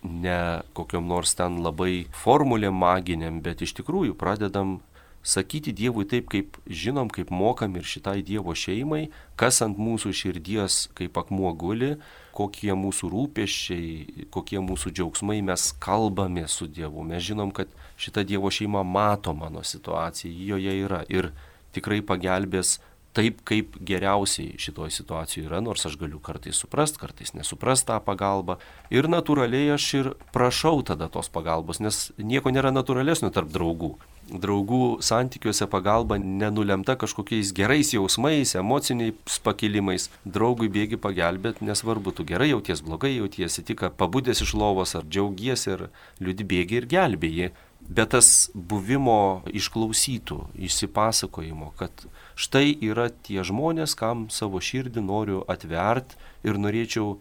ne 0.02 0.62
kokiam 0.76 1.06
nors 1.08 1.34
ten 1.34 1.62
labai 1.64 2.06
formulėm 2.14 2.76
maginiam, 2.76 3.40
bet 3.42 3.64
iš 3.64 3.72
tikrųjų 3.80 4.16
pradedam 4.18 4.78
sakyti 5.26 5.74
Dievui 5.74 6.06
taip, 6.06 6.28
kaip 6.30 6.58
žinom, 6.70 7.10
kaip 7.10 7.32
mokam 7.34 7.74
ir 7.76 7.86
šitai 7.88 8.20
Dievo 8.26 8.54
šeimai, 8.54 9.08
kas 9.40 9.58
ant 9.64 9.78
mūsų 9.80 10.12
širdies 10.14 10.86
kaip 10.98 11.18
akmuo 11.18 11.50
guli, 11.58 11.96
kokie 12.36 12.74
mūsų 12.76 13.08
rūpeščiai, 13.12 14.26
kokie 14.34 14.60
mūsų 14.60 14.92
džiaugsmai, 14.92 15.38
mes 15.46 15.70
kalbame 15.80 16.44
su 16.52 16.68
Dievu. 16.68 17.04
Mes 17.08 17.24
žinom, 17.24 17.52
kad 17.56 17.70
šita 18.00 18.26
Dievo 18.28 18.52
šeima 18.52 18.82
mato 18.84 19.32
mano 19.36 19.64
situaciją, 19.64 20.34
joje 20.50 20.76
yra 20.84 21.00
ir 21.08 21.30
tikrai 21.76 22.02
pagelbės 22.04 22.76
taip, 23.16 23.40
kaip 23.48 23.78
geriausiai 23.88 24.58
šitoje 24.60 24.94
situacijoje 24.98 25.48
yra, 25.48 25.62
nors 25.64 25.86
aš 25.88 25.96
galiu 26.00 26.20
kartais 26.22 26.60
suprast, 26.60 27.00
kartais 27.00 27.32
nesuprast 27.36 27.88
tą 27.88 27.96
pagalbą. 28.04 28.58
Ir 28.94 29.08
natūraliai 29.12 29.72
aš 29.76 29.88
ir 30.00 30.12
prašau 30.36 30.82
tada 30.86 31.08
tos 31.12 31.32
pagalbos, 31.32 31.80
nes 31.80 32.10
nieko 32.18 32.52
nėra 32.54 32.74
natūralesnio 32.74 33.32
tarp 33.34 33.50
draugų 33.54 33.96
draugų 34.26 34.98
santykiuose 35.06 35.68
pagalba 35.70 36.18
nenulemta 36.18 36.96
kažkokiais 36.98 37.52
gerais 37.54 37.92
jausmais, 37.94 38.56
emociniais 38.58 39.38
pakilimais. 39.44 40.08
Draugui 40.24 40.68
bėgi 40.72 40.98
pagelbėti, 40.98 41.66
nesvarbu, 41.66 42.14
tu 42.16 42.26
gerai 42.26 42.50
jauties, 42.50 42.82
blogai 42.82 43.14
jautiesi, 43.16 43.64
tik 43.66 43.86
pabudęs 43.98 44.42
iš 44.42 44.56
lovos 44.58 44.96
ar 44.98 45.06
džiaugiesi 45.06 45.72
ir 45.76 45.86
liūdi 46.20 46.48
bėgi 46.48 46.80
ir 46.80 46.90
gelbėjai. 46.90 47.52
Bet 47.86 48.10
tas 48.16 48.50
buvimo 48.54 49.44
išklausytų, 49.46 50.40
išsipasakojimo, 50.58 51.70
kad 51.78 52.06
štai 52.34 52.74
yra 52.82 53.06
tie 53.10 53.44
žmonės, 53.46 53.94
kam 53.98 54.26
savo 54.34 54.58
širdį 54.58 55.04
noriu 55.06 55.44
atvert 55.46 56.16
ir 56.42 56.58
norėčiau 56.58 57.14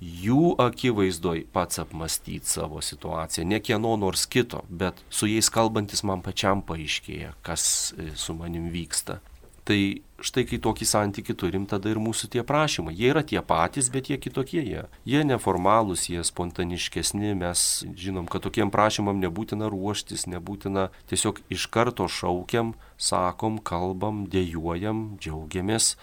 jų 0.00 0.56
akivaizdoj 0.60 1.46
pats 1.56 1.80
apmastyti 1.80 2.50
savo 2.50 2.82
situaciją, 2.84 3.46
ne 3.48 3.60
kieno 3.64 3.94
nors 3.96 4.26
kito, 4.28 4.60
bet 4.68 5.00
su 5.08 5.28
jais 5.30 5.48
kalbantis 5.48 6.04
man 6.04 6.20
pačiam 6.20 6.60
paaiškėja, 6.60 7.32
kas 7.46 7.94
su 8.14 8.36
manim 8.36 8.68
vyksta. 8.74 9.22
Tai 9.66 9.78
štai 10.22 10.44
kai 10.46 10.58
tokį 10.62 10.86
santykių 10.86 11.34
turim, 11.38 11.64
tada 11.66 11.90
ir 11.90 11.98
mūsų 11.98 12.30
tie 12.32 12.42
prašymai. 12.46 12.94
Jie 12.94 13.10
yra 13.10 13.22
tie 13.26 13.40
patys, 13.42 13.90
bet 13.92 14.08
jie 14.10 14.18
kitokie 14.22 14.62
jie. 14.62 14.84
Jie 15.08 15.22
neformalūs, 15.26 16.06
jie 16.12 16.22
spontaniškesni, 16.24 17.34
mes 17.38 17.64
žinom, 17.98 18.28
kad 18.30 18.46
tokiem 18.46 18.70
prašymam 18.70 19.18
nebūtina 19.22 19.68
ruoštis, 19.72 20.28
nebūtina 20.30 20.88
tiesiog 21.10 21.42
iš 21.52 21.66
karto 21.74 22.06
šaukiam, 22.06 22.76
sakom, 22.96 23.58
kalbam, 23.58 24.24
dėjuojam, 24.30 25.16
džiaugiamės 25.18 25.96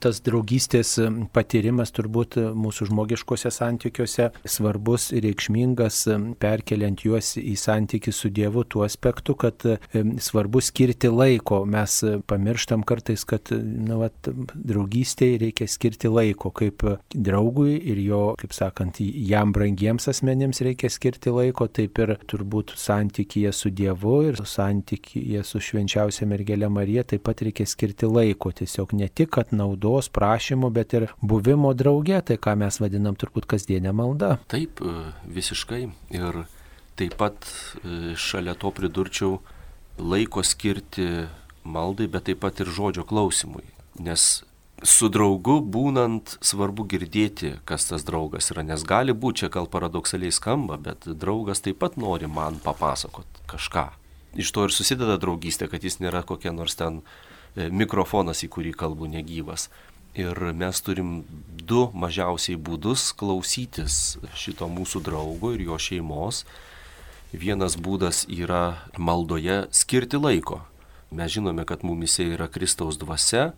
tas 0.00 0.20
draugystės 0.24 0.96
patyrimas 1.34 1.92
turbūt 1.94 2.38
mūsų 2.56 2.88
žmogiškose 2.90 3.52
santykiuose 3.54 4.30
svarbus 4.48 5.10
ir 5.14 5.24
reikšmingas, 5.28 6.04
perkeliant 6.42 7.04
juos 7.04 7.34
į 7.40 7.54
santykių 7.58 8.14
su 8.14 8.30
Dievu 8.34 8.64
tuo 8.68 8.84
aspektu, 8.86 9.36
kad 9.38 9.64
svarbu 9.94 10.62
skirti 10.64 11.10
laiko. 11.12 11.62
Mes 11.68 12.00
pamirštam 12.28 12.84
kartais, 12.86 13.24
kad 13.28 13.50
na, 13.52 13.98
vat, 14.00 14.30
draugystėje 14.54 15.40
reikia 15.46 15.68
skirti 15.70 16.10
laiko, 16.12 16.52
kaip 16.54 16.84
draugui 17.14 17.76
ir 17.78 18.00
jo, 18.04 18.22
kaip 18.40 18.54
sakant, 18.56 19.00
jam 19.00 19.52
brangiems 19.54 20.08
asmenims 20.10 20.62
reikia 20.64 20.90
skirti 20.92 21.32
laiko, 21.34 21.68
taip 21.68 21.98
ir 22.02 22.16
turbūt 22.30 22.74
santykėje 22.80 23.52
su 23.54 23.72
Dievu 23.74 24.20
ir 24.30 24.40
santykėje 24.48 25.44
su 25.46 25.62
švenčiausia 25.62 26.28
mergelė 26.30 26.70
Marija 26.72 27.04
taip 27.14 27.24
pat 27.28 27.42
reikia 27.44 27.66
skirti 27.68 28.08
laiko. 28.10 28.52
Tiesiog 28.54 28.94
ne 28.96 29.08
tik, 29.08 29.32
kad 29.34 29.52
naudos 29.74 30.08
prašymų, 30.08 30.70
bet 30.72 30.94
ir 30.94 31.08
buvimo 31.20 31.74
drauge, 31.74 32.20
tai 32.22 32.36
ką 32.38 32.56
mes 32.56 32.80
vadinam 32.80 33.16
turbūt 33.16 33.46
kasdienę 33.46 33.92
maldą. 33.92 34.38
Taip, 34.48 34.80
e, 34.80 35.12
visiškai. 35.26 35.90
Ir 36.14 36.46
taip 36.96 37.16
pat 37.18 37.44
e, 37.82 38.14
šalia 38.14 38.54
to 38.54 38.70
pridurčiau 38.70 39.40
laiko 39.98 40.42
skirti 40.42 41.26
maldai, 41.64 42.06
bet 42.08 42.24
taip 42.30 42.40
pat 42.40 42.60
ir 42.60 42.70
žodžio 42.70 43.04
klausimui. 43.04 43.64
Nes 43.98 44.44
su 44.82 45.08
draugu 45.08 45.60
būnant 45.60 46.36
svarbu 46.44 46.86
girdėti, 46.86 47.58
kas 47.64 47.88
tas 47.88 48.04
draugas 48.04 48.50
yra, 48.50 48.62
nes 48.62 48.82
gali 48.84 49.12
būti, 49.12 49.44
čia 49.44 49.48
gal 49.48 49.66
paradoksaliai 49.66 50.32
skamba, 50.34 50.76
bet 50.78 51.06
draugas 51.06 51.62
taip 51.64 51.78
pat 51.78 51.96
nori 51.96 52.26
man 52.26 52.58
papasakot 52.62 53.26
kažką. 53.50 53.90
Iš 54.34 54.50
to 54.50 54.64
ir 54.66 54.74
susideda 54.74 55.14
draugystė, 55.22 55.68
kad 55.70 55.84
jis 55.86 56.00
nėra 56.02 56.24
kokia 56.26 56.50
nors 56.52 56.74
ten 56.74 57.02
mikrofonas, 57.54 58.42
į 58.44 58.50
kurį 58.50 58.74
kalbu 58.78 59.08
negyvas. 59.10 59.68
Ir 60.14 60.38
mes 60.54 60.78
turim 60.78 61.24
du 61.50 61.88
mažiausiai 61.90 62.54
būdus 62.54 63.10
klausytis 63.18 64.16
šito 64.38 64.68
mūsų 64.70 65.02
draugo 65.02 65.50
ir 65.54 65.64
jo 65.66 65.78
šeimos. 65.78 66.44
Vienas 67.34 67.74
būdas 67.74 68.22
yra 68.30 68.78
maldoje 68.94 69.64
skirti 69.74 70.20
laiko. 70.20 70.60
Mes 71.10 71.32
žinome, 71.34 71.64
kad 71.66 71.82
mumise 71.82 72.26
yra 72.30 72.46
Kristaus 72.46 72.98
dvasia, 72.98 73.52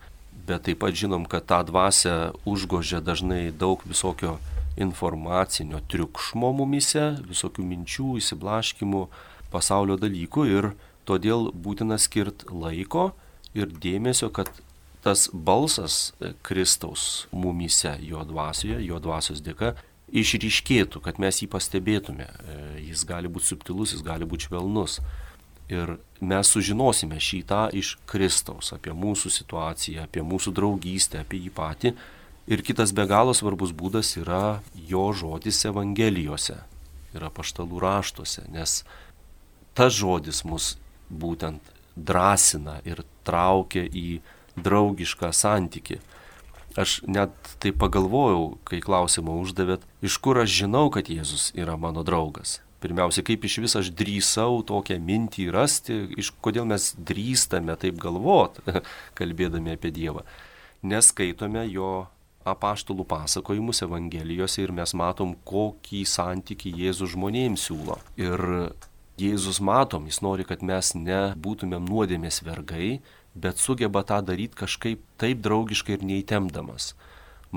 bet 0.48 0.64
taip 0.64 0.80
pat 0.80 0.96
žinom, 0.96 1.26
kad 1.28 1.44
tą 1.48 1.60
dvasę 1.68 2.32
užgožia 2.48 3.02
dažnai 3.04 3.52
daug 3.52 3.84
visokio 3.84 4.38
informacinio 4.80 5.80
triukšmo 5.88 6.52
mumise, 6.56 7.16
visokių 7.28 7.64
minčių, 7.64 8.08
įsiblaškimų, 8.20 9.06
pasaulio 9.52 9.96
dalykų 10.00 10.48
ir 10.52 10.72
todėl 11.08 11.50
būtina 11.52 12.00
skirti 12.00 12.48
laiko 12.52 13.10
ir 13.56 13.72
dėmesio, 13.82 14.30
kad 14.34 14.50
tas 15.06 15.28
balsas 15.32 16.12
Kristaus 16.46 17.26
mumise, 17.30 17.94
jo 18.02 18.24
dvasioje, 18.26 18.80
jo 18.84 18.98
dvasios 19.02 19.42
dėka 19.44 19.76
išryškėtų, 20.10 21.02
kad 21.02 21.20
mes 21.22 21.42
jį 21.42 21.48
pastebėtume. 21.50 22.26
Jis 22.82 23.04
gali 23.06 23.30
būti 23.30 23.52
subtilus, 23.52 23.94
jis 23.94 24.04
gali 24.06 24.26
būti 24.26 24.48
švelnus. 24.48 25.00
Ir 25.70 25.96
mes 26.22 26.50
sužinosime 26.50 27.18
šitą 27.18 27.66
iš 27.74 27.96
Kristaus 28.06 28.70
apie 28.74 28.94
mūsų 28.94 29.32
situaciją, 29.34 30.04
apie 30.06 30.22
mūsų 30.22 30.54
draugystę, 30.54 31.24
apie 31.24 31.40
jį 31.42 31.50
patį. 31.54 31.94
Ir 32.46 32.62
kitas 32.62 32.92
be 32.94 33.02
galo 33.10 33.34
svarbus 33.34 33.72
būdas 33.74 34.12
yra 34.20 34.60
jo 34.90 35.08
žodis 35.10 35.64
Evangelijose 35.66 36.60
ir 37.16 37.26
apaštalų 37.26 37.80
raštuose, 37.82 38.44
nes 38.54 38.84
tas 39.74 39.94
žodis 39.94 40.44
mus 40.46 40.76
būtent 41.10 41.75
drąsina 41.96 42.80
ir 42.84 43.02
traukia 43.26 43.86
į 43.88 44.20
draugišką 44.56 45.32
santyki. 45.32 45.98
Aš 46.76 47.00
net 47.08 47.32
tai 47.62 47.72
pagalvojau, 47.72 48.58
kai 48.68 48.82
klausimą 48.84 49.38
uždavėt, 49.40 49.84
iš 50.04 50.18
kur 50.20 50.42
aš 50.42 50.52
žinau, 50.60 50.90
kad 50.92 51.08
Jėzus 51.08 51.48
yra 51.56 51.78
mano 51.80 52.04
draugas. 52.04 52.60
Pirmiausia, 52.84 53.24
kaip 53.24 53.46
iš 53.48 53.56
vis 53.64 53.74
aš 53.80 53.88
drįsau 53.96 54.60
tokią 54.68 54.98
mintį 55.00 55.48
rasti, 55.54 55.96
iš 56.20 56.34
kodėl 56.44 56.68
mes 56.68 56.90
drįstame 57.00 57.72
taip 57.80 57.96
galvot, 58.00 58.60
kalbėdami 59.18 59.72
apie 59.72 59.90
Dievą. 59.96 60.26
Neskaitome 60.84 61.64
jo 61.72 62.04
apaštalų 62.46 63.06
pasakojimus 63.08 63.80
Evangelijose 63.86 64.62
ir 64.62 64.74
mes 64.76 64.92
matom, 64.94 65.32
kokį 65.48 66.04
santyki 66.06 66.74
Jėzus 66.76 67.14
žmonėms 67.16 67.64
siūlo. 67.70 67.96
Ir 68.20 68.44
Jėzus 69.16 69.62
matom, 69.64 70.06
jis 70.10 70.20
nori, 70.20 70.44
kad 70.44 70.60
mes 70.60 70.92
nebūtumėm 70.94 71.86
nuodėmės 71.88 72.42
vergai, 72.44 73.00
bet 73.34 73.60
sugeba 73.60 74.02
tą 74.04 74.20
daryti 74.24 74.58
kažkaip 74.64 75.00
taip 75.20 75.40
draugiškai 75.44 75.96
ir 75.96 76.04
neįtemdamas 76.04 76.92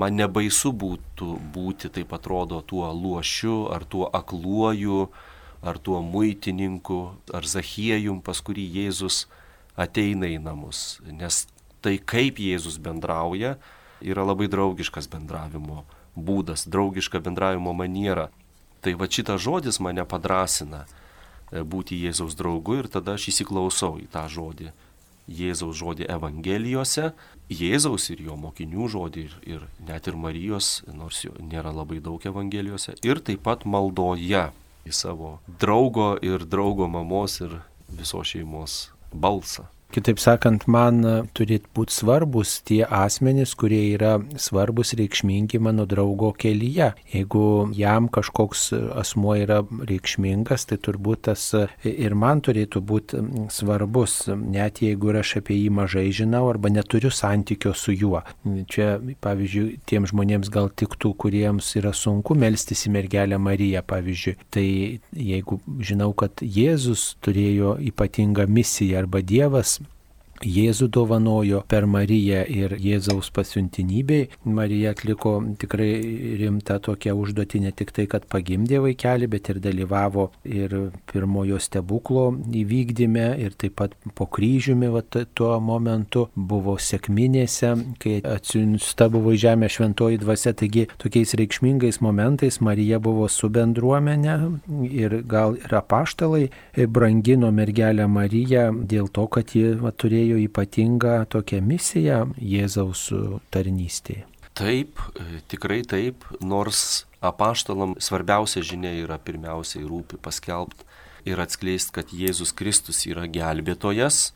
man 0.00 0.16
nebaisu 0.16 0.72
būtų 0.72 1.34
būti, 1.54 1.90
taip 1.92 2.14
atrodo, 2.16 2.60
tuo 2.62 2.88
luošiu, 2.94 3.68
ar 3.74 3.84
tuo 3.84 4.08
akluoju, 4.12 5.08
ar 5.60 5.78
tuo 5.78 6.00
muitininku, 6.02 7.00
ar 7.34 7.46
zachiejum, 7.46 8.22
pas 8.24 8.40
kurį 8.40 8.64
Jėzus 8.78 9.26
ateina 9.76 10.30
į 10.30 10.40
namus. 10.42 11.00
Nes 11.04 11.46
tai, 11.84 11.98
kaip 11.98 12.40
Jėzus 12.40 12.80
bendrauja, 12.80 13.56
yra 14.00 14.24
labai 14.24 14.48
draugiškas 14.52 15.10
bendravimo 15.12 15.84
būdas, 16.16 16.66
draugiška 16.68 17.20
bendravimo 17.20 17.74
maniera. 17.76 18.30
Tai 18.80 18.96
va 18.96 19.08
šitas 19.10 19.42
žodis 19.44 19.80
mane 19.84 20.04
padrasina 20.08 20.86
būti 21.50 21.98
Jėzaus 22.04 22.36
draugu 22.38 22.80
ir 22.80 22.88
tada 22.92 23.16
aš 23.18 23.30
įsiklausau 23.34 23.96
į 24.02 24.08
tą 24.12 24.28
žodį 24.30 24.70
Jėzaus 25.30 25.78
žodį 25.78 26.08
Evangelijose, 26.10 27.12
Jėzaus 27.50 28.08
ir 28.10 28.22
jo 28.26 28.36
mokinių 28.38 28.88
žodį 28.90 29.22
ir, 29.28 29.34
ir 29.46 29.66
net 29.86 30.08
ir 30.10 30.18
Marijos, 30.18 30.82
nors 30.90 31.22
jo 31.24 31.34
nėra 31.38 31.72
labai 31.74 32.00
daug 32.02 32.24
Evangelijose, 32.26 32.96
ir 33.06 33.22
taip 33.22 33.44
pat 33.46 33.64
maldoje 33.64 34.48
į 34.86 34.94
savo 34.94 35.36
draugo 35.62 36.16
ir 36.24 36.46
draugo 36.46 36.88
mamos 36.90 37.38
ir 37.44 37.60
visos 37.94 38.32
šeimos 38.32 38.80
balsą. 39.12 39.68
Kitaip 39.90 40.20
sakant, 40.22 40.68
man 40.70 41.02
turėtų 41.34 41.66
būti 41.74 41.94
svarbus 41.96 42.52
tie 42.62 42.84
asmenys, 42.86 43.56
kurie 43.58 43.80
yra 43.96 44.20
svarbus 44.38 44.92
reikšmingi 44.94 45.58
mano 45.58 45.82
draugo 45.90 46.30
kelyje. 46.30 46.92
Jeigu 47.10 47.42
jam 47.74 48.06
kažkoks 48.12 48.68
asmuo 49.00 49.34
yra 49.34 49.64
reikšmingas, 49.66 50.68
tai 50.70 50.78
turbūt 50.78 51.24
tas 51.26 51.42
ir 51.82 52.14
man 52.14 52.38
turėtų 52.46 52.82
būti 52.86 53.24
svarbus, 53.50 54.28
net 54.30 54.78
jeigu 54.84 55.10
aš 55.18 55.40
apie 55.40 55.58
jį 55.58 55.74
mažai 55.80 56.06
žinau 56.14 56.44
arba 56.52 56.70
neturiu 56.70 57.10
santykio 57.10 57.74
su 57.74 57.90
juo. 57.90 58.22
Čia, 58.70 58.92
pavyzdžiui, 59.26 59.80
tiem 59.90 60.06
žmonėms 60.06 60.52
gal 60.54 60.70
tiktų, 60.70 61.16
kuriems 61.18 61.72
yra 61.82 61.90
sunku 61.90 62.38
melstis 62.38 62.86
į 62.86 62.94
mergelę 62.94 63.42
Mariją, 63.42 63.82
pavyzdžiui. 63.90 64.38
Tai 64.54 64.66
jeigu 65.18 65.58
žinau, 65.82 66.12
kad 66.14 66.38
Jėzus 66.46 67.16
turėjo 67.26 67.74
ypatingą 67.90 68.46
misiją 68.46 69.02
arba 69.02 69.26
Dievas 69.26 69.79
Jėzų 70.40 70.88
dovanojo 70.88 71.60
per 71.68 71.84
Mariją 71.84 72.40
ir 72.48 72.72
Jėzaus 72.80 73.28
pasiuntinybei. 73.36 74.30
Marija 74.48 74.94
atliko 74.94 75.34
tikrai 75.60 75.90
rimtą 76.40 76.78
tokią 76.80 77.12
užduotį, 77.20 77.60
ne 77.66 77.72
tik 77.76 77.92
tai, 77.92 78.06
kad 78.08 78.24
pagimdė 78.30 78.80
vaikelį, 78.80 79.28
bet 79.34 79.50
ir 79.52 79.60
dalyvavo 79.60 80.30
ir 80.48 80.76
pirmojo 81.12 81.58
stebuklo 81.60 82.30
įvykdyme 82.56 83.26
ir 83.44 83.56
taip 83.60 83.76
pat 83.82 83.96
po 84.16 84.24
kryžiumi 84.32 84.88
va, 84.94 85.02
tuo 85.04 85.50
momentu 85.60 86.26
buvo 86.34 86.78
sėkminėse, 86.80 87.74
kai 88.00 88.16
atsiunsta 88.24 89.10
buvo 89.12 89.36
į 89.36 89.42
žemę 89.44 89.68
šventoji 89.68 90.22
dvasia. 90.24 90.54
Taigi 90.56 90.86
tokiais 91.00 91.36
reikšmingais 91.36 92.00
momentais 92.00 92.62
Marija 92.64 92.98
buvo 93.02 93.28
su 93.28 93.52
bendruomenė 93.52 94.38
ir 94.88 95.20
gal 95.28 95.60
ir 95.60 95.76
apaštalai 95.82 96.48
brangino 96.88 97.52
mergelę 97.52 98.08
Mariją 98.08 98.70
dėl 98.88 99.12
to, 99.12 99.28
kad 99.28 99.52
ji 99.52 99.76
va, 99.80 99.92
turėjo 99.92 100.29
turėjo 100.30 100.46
ypatingą 100.46 101.26
tokią 101.28 101.60
misiją 101.60 102.32
Jėzaus 102.38 103.10
tarnystėje. 103.50 104.26
Taip, 104.54 104.98
e, 105.18 105.40
tikrai 105.48 105.82
taip, 105.82 106.24
nors 106.40 107.06
apaštalam 107.20 107.96
svarbiausia 107.98 108.62
žinia 108.62 108.92
yra 109.02 109.18
pirmiausiai 109.18 109.84
rūpi 109.84 110.18
paskelbti 110.20 110.84
ir 111.24 111.40
atskleisti, 111.40 111.92
kad 111.92 112.12
Jėzus 112.12 112.52
Kristus 112.52 113.06
yra 113.06 113.26
gelbėtojas, 113.26 114.32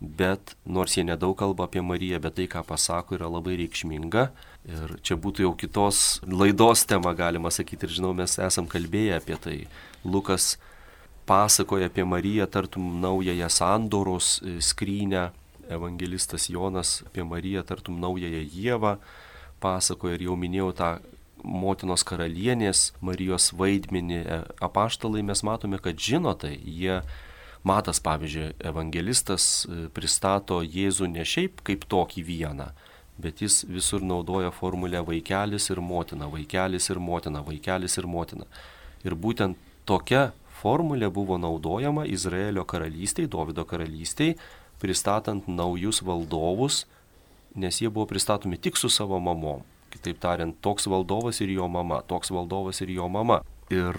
bet 0.00 0.56
nors 0.66 0.96
jie 0.96 1.04
nedaug 1.04 1.36
kalba 1.38 1.66
apie 1.66 1.82
Mariją, 1.82 2.20
bet 2.20 2.36
tai, 2.36 2.48
ką 2.48 2.64
pasako, 2.66 3.16
yra 3.16 3.28
labai 3.30 3.56
reikšminga. 3.60 4.30
Ir 4.66 4.96
čia 5.02 5.16
būtų 5.16 5.46
jau 5.46 5.54
kitos 5.58 6.20
laidos 6.26 6.84
tema, 6.86 7.14
galima 7.14 7.50
sakyti, 7.50 7.86
ir 7.86 7.98
žinau, 7.98 8.12
mes 8.14 8.38
esam 8.38 8.66
kalbėję 8.66 9.18
apie 9.18 9.38
tai. 9.38 9.58
Lukas 10.04 10.56
pasakoja 11.32 11.86
apie 11.86 12.04
Mariją 12.04 12.46
tartum 12.46 13.00
naująją 13.00 13.48
sandoros 13.48 14.42
e, 14.42 14.62
skrynę, 14.62 15.30
evangelistas 15.68 16.48
Jonas 16.48 17.02
apie 17.06 17.24
Mariją 17.24 17.62
tartum 17.62 18.00
naująją 18.00 18.42
Jėvą 18.52 18.96
pasakoja 19.60 20.18
ir 20.18 20.26
jau 20.26 20.36
minėjau 20.36 20.72
tą 20.76 20.88
motinos 21.42 22.04
karalienės 22.04 22.90
Marijos 23.00 23.48
vaidmenį. 23.56 24.18
E, 24.20 24.38
apaštalai, 24.68 25.22
mes 25.24 25.42
matome, 25.42 25.80
kad 25.80 25.96
žino 25.96 26.34
tai, 26.36 26.52
jie 26.64 27.00
Matas, 27.64 28.02
pavyzdžiui, 28.04 28.50
evangelistas 28.68 29.48
e, 29.64 29.86
pristato 29.96 30.60
Jėzų 30.60 31.08
ne 31.14 31.24
šiaip 31.24 31.64
kaip 31.64 31.88
tokį 31.88 32.26
vieną, 32.28 32.68
bet 33.22 33.40
jis 33.40 33.62
visur 33.70 34.04
naudoja 34.04 34.52
formulę 34.52 35.00
vaikelis 35.08 35.70
ir 35.72 35.80
motina, 35.80 36.28
vaikelis 36.28 36.92
ir 36.92 37.00
motina, 37.00 37.40
vaikelis 37.46 37.96
ir 38.02 38.10
motina. 38.18 38.50
Ir 39.06 39.16
būtent 39.16 39.56
tokia 39.88 40.32
formulė 40.62 41.10
buvo 41.10 41.38
naudojama 41.42 42.06
Izraelio 42.06 42.64
karalystiai, 42.68 43.30
Davido 43.30 43.66
karalystiai, 43.68 44.36
pristatant 44.82 45.48
naujus 45.50 46.02
valdovus, 46.06 46.84
nes 47.54 47.82
jie 47.82 47.90
buvo 47.90 48.06
pristatomi 48.10 48.58
tik 48.58 48.78
su 48.80 48.90
savo 48.90 49.18
mamom. 49.20 49.66
Kitaip 49.92 50.22
tariant, 50.22 50.56
toks 50.64 50.88
valdovas 50.88 51.42
ir 51.44 51.52
jo 51.52 51.68
mama, 51.68 52.00
toks 52.08 52.32
valdovas 52.32 52.80
ir 52.80 52.94
jo 52.94 53.10
mama. 53.12 53.42
Ir 53.72 53.98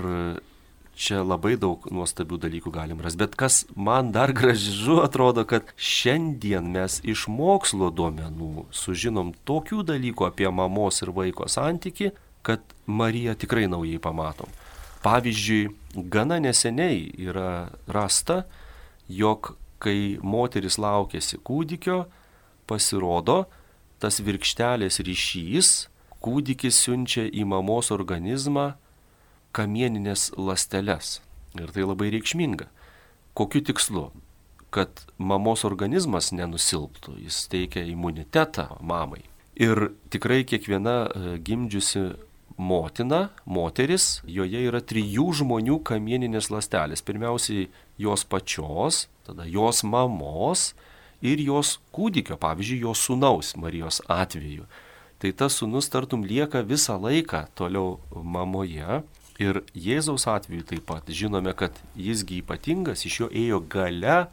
čia 0.94 1.22
labai 1.26 1.56
daug 1.60 1.86
nuostabių 1.92 2.38
dalykų 2.46 2.74
galim 2.74 3.02
rasti. 3.02 3.22
Bet 3.24 3.38
kas 3.38 3.60
man 3.76 4.12
dar 4.14 4.34
gražu 4.36 5.00
atrodo, 5.04 5.46
kad 5.50 5.74
šiandien 5.78 6.66
mes 6.74 7.00
iš 7.06 7.28
mokslo 7.32 7.90
duomenų 7.94 8.68
sužinom 8.74 9.34
tokių 9.48 9.84
dalykų 9.90 10.30
apie 10.30 10.50
mamos 10.50 11.02
ir 11.06 11.14
vaiko 11.14 11.50
santyki, 11.50 12.14
kad 12.44 12.62
Mariją 12.86 13.36
tikrai 13.40 13.70
naujai 13.72 14.02
pamatom. 14.04 14.50
Pavyzdžiui, 15.04 15.72
gana 15.94 16.40
neseniai 16.40 17.12
yra 17.18 17.70
rasta, 17.88 18.44
jog 19.08 19.56
kai 19.84 20.18
moteris 20.24 20.80
laukėsi 20.80 21.40
kūdikio, 21.44 22.06
pasirodo, 22.70 23.44
tas 24.00 24.20
virkštelės 24.24 25.02
ryšys, 25.04 25.72
kūdikis 26.24 26.80
siunčia 26.86 27.28
į 27.28 27.46
mamos 27.48 27.92
organizmą 27.92 28.74
kamieninės 29.54 30.32
lasteles. 30.40 31.20
Ir 31.60 31.70
tai 31.76 31.86
labai 31.86 32.10
reikšminga. 32.16 32.70
Kokiu 33.38 33.62
tikslu? 33.66 34.08
Kad 34.74 35.04
mamos 35.22 35.62
organizmas 35.68 36.32
nenusilptų, 36.34 37.20
jis 37.22 37.44
teikia 37.52 37.84
imunitetą 37.86 38.80
mamai. 38.82 39.22
Ir 39.54 39.92
tikrai 40.10 40.42
kiekviena 40.50 40.96
e, 41.06 41.36
gimdžiusi 41.46 42.08
motina, 42.58 43.30
moteris, 43.46 44.22
joje 44.28 44.62
yra 44.68 44.82
trijų 44.84 45.30
žmonių 45.40 45.80
kamieninės 45.88 46.50
lastelės. 46.54 47.04
Pirmiausiai 47.06 47.68
jos 48.02 48.26
pačios, 48.26 49.08
tada 49.28 49.48
jos 49.50 49.84
mamos 49.84 50.72
ir 51.24 51.42
jos 51.42 51.78
kūdikio, 51.96 52.38
pavyzdžiui, 52.42 52.84
jos 52.86 53.06
sunaus 53.08 53.54
Marijos 53.56 54.02
atveju. 54.12 54.68
Tai 55.22 55.32
tas 55.40 55.56
sunus 55.60 55.88
tartum 55.88 56.26
lieka 56.28 56.64
visą 56.68 56.98
laiką 57.00 57.46
toliau 57.56 58.00
mamoje. 58.12 59.04
Ir 59.42 59.64
Jėzaus 59.74 60.28
atveju 60.30 60.66
taip 60.70 60.84
pat 60.86 61.08
žinome, 61.10 61.56
kad 61.58 61.74
jisgi 61.98 62.44
ypatingas, 62.44 63.06
iš 63.08 63.24
jo 63.24 63.30
ėjo 63.34 63.64
gale, 63.66 64.28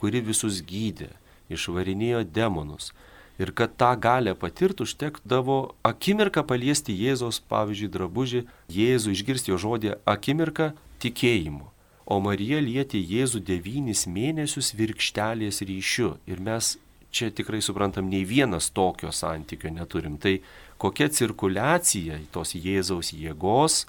kuri 0.00 0.22
visus 0.24 0.62
gydė, 0.64 1.10
išvarinėjo 1.52 2.22
demonus 2.24 2.94
ir 3.38 3.52
kad 3.52 3.76
tą 3.76 3.92
galę 4.00 4.34
patirti 4.34 4.84
užtekdavo 4.86 5.74
akimirką 5.84 6.44
paliesti 6.48 6.96
Jėzos, 6.96 7.40
pavyzdžiui, 7.50 7.92
drabužį, 7.92 8.42
Jėzų 8.72 9.14
išgirsti 9.16 9.52
jo 9.52 9.60
žodį 9.60 9.94
akimirką 10.08 10.72
tikėjimu. 11.02 11.66
O 12.06 12.20
Marija 12.22 12.60
lietė 12.62 13.00
Jėzų 13.02 13.42
devynis 13.42 14.06
mėnesius 14.06 14.72
virkštelės 14.78 15.64
ryšiu. 15.66 16.14
Ir 16.30 16.40
mes 16.40 16.76
čia 17.10 17.32
tikrai 17.34 17.60
suprantam, 17.64 18.08
nei 18.10 18.22
vienas 18.24 18.70
tokio 18.70 19.10
santykio 19.12 19.72
neturim. 19.74 20.18
Tai 20.18 20.36
kokia 20.78 21.08
cirkuliacija 21.10 22.20
tos 22.32 22.54
Jėzaus 22.54 23.10
jėgos, 23.16 23.84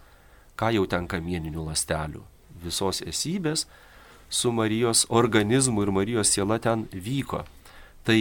ką 0.57 0.73
jau 0.73 0.87
ten 0.89 1.05
kamieninių 1.07 1.67
lastelių, 1.69 2.23
visos 2.63 3.03
esybės 3.05 3.67
su 4.29 4.51
Marijos 4.51 5.05
organizmu 5.09 5.85
ir 5.85 5.93
Marijos 5.93 6.33
siela 6.33 6.57
ten 6.59 6.87
vyko. 6.91 7.43
Tai 8.03 8.17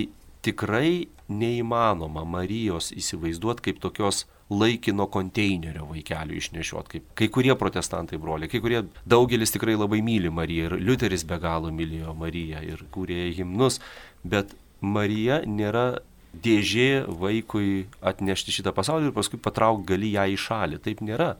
tikrai 0.46 1.08
neįmanoma 1.28 2.24
Marijos 2.28 2.92
įsivaizduoti 2.94 3.68
kaip 3.68 3.80
tokios 3.82 4.24
laikino 4.50 5.08
konteinerio 5.10 5.88
vaikelių 5.90 6.36
išnešiot, 6.38 6.90
kaip 6.90 7.06
kai 7.18 7.26
kurie 7.34 7.54
protestantai 7.58 8.18
broliai, 8.22 8.50
kai 8.50 8.60
kurie 8.62 8.84
daugelis 9.08 9.50
tikrai 9.54 9.74
labai 9.74 10.02
myli 10.06 10.30
Mariją 10.30 10.68
ir 10.70 10.76
Liuteris 10.78 11.26
be 11.26 11.40
galo 11.42 11.72
mylėjo 11.74 12.14
Mariją 12.14 12.62
ir 12.62 12.84
kūrė 12.94 13.32
himnus, 13.34 13.80
bet 14.22 14.54
Marija 14.80 15.40
nėra 15.46 15.98
dėžė 16.44 17.06
vaikui 17.08 17.86
atnešti 18.04 18.54
šitą 18.58 18.74
pasaulį 18.76 19.10
ir 19.10 19.16
paskui 19.16 19.40
patraukti 19.42 19.88
gali 19.94 20.12
ją 20.14 20.26
į 20.30 20.38
šalį. 20.40 20.80
Taip 20.84 21.02
nėra. 21.04 21.34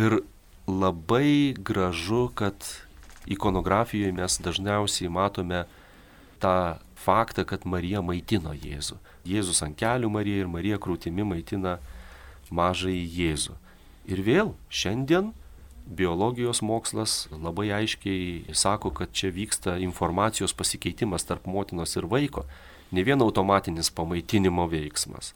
Ir 0.00 0.20
labai 0.68 1.54
gražu, 1.56 2.28
kad 2.34 2.66
ikonografijoje 3.30 4.12
mes 4.16 4.38
dažniausiai 4.42 5.10
matome 5.12 5.64
tą 6.42 6.80
faktą, 7.00 7.44
kad 7.48 7.64
Marija 7.64 8.02
maitino 8.04 8.52
Jėzų. 8.54 8.98
Jėzus 9.28 9.62
ant 9.64 9.78
kelių 9.80 10.10
Marija 10.12 10.44
ir 10.44 10.52
Marija 10.52 10.78
krūtimi 10.82 11.26
maitina 11.26 11.78
mažai 12.50 12.98
Jėzų. 13.00 13.56
Ir 14.10 14.22
vėl 14.26 14.54
šiandien 14.68 15.32
biologijos 15.86 16.62
mokslas 16.62 17.26
labai 17.32 17.70
aiškiai 17.74 18.54
sako, 18.54 18.90
kad 18.94 19.12
čia 19.12 19.30
vyksta 19.34 19.76
informacijos 19.82 20.54
pasikeitimas 20.54 21.26
tarp 21.26 21.46
motinos 21.46 21.96
ir 21.96 22.06
vaiko, 22.10 22.46
ne 22.90 23.04
vien 23.06 23.22
automatinis 23.22 23.90
pamaitinimo 23.94 24.66
veiksmas. 24.70 25.34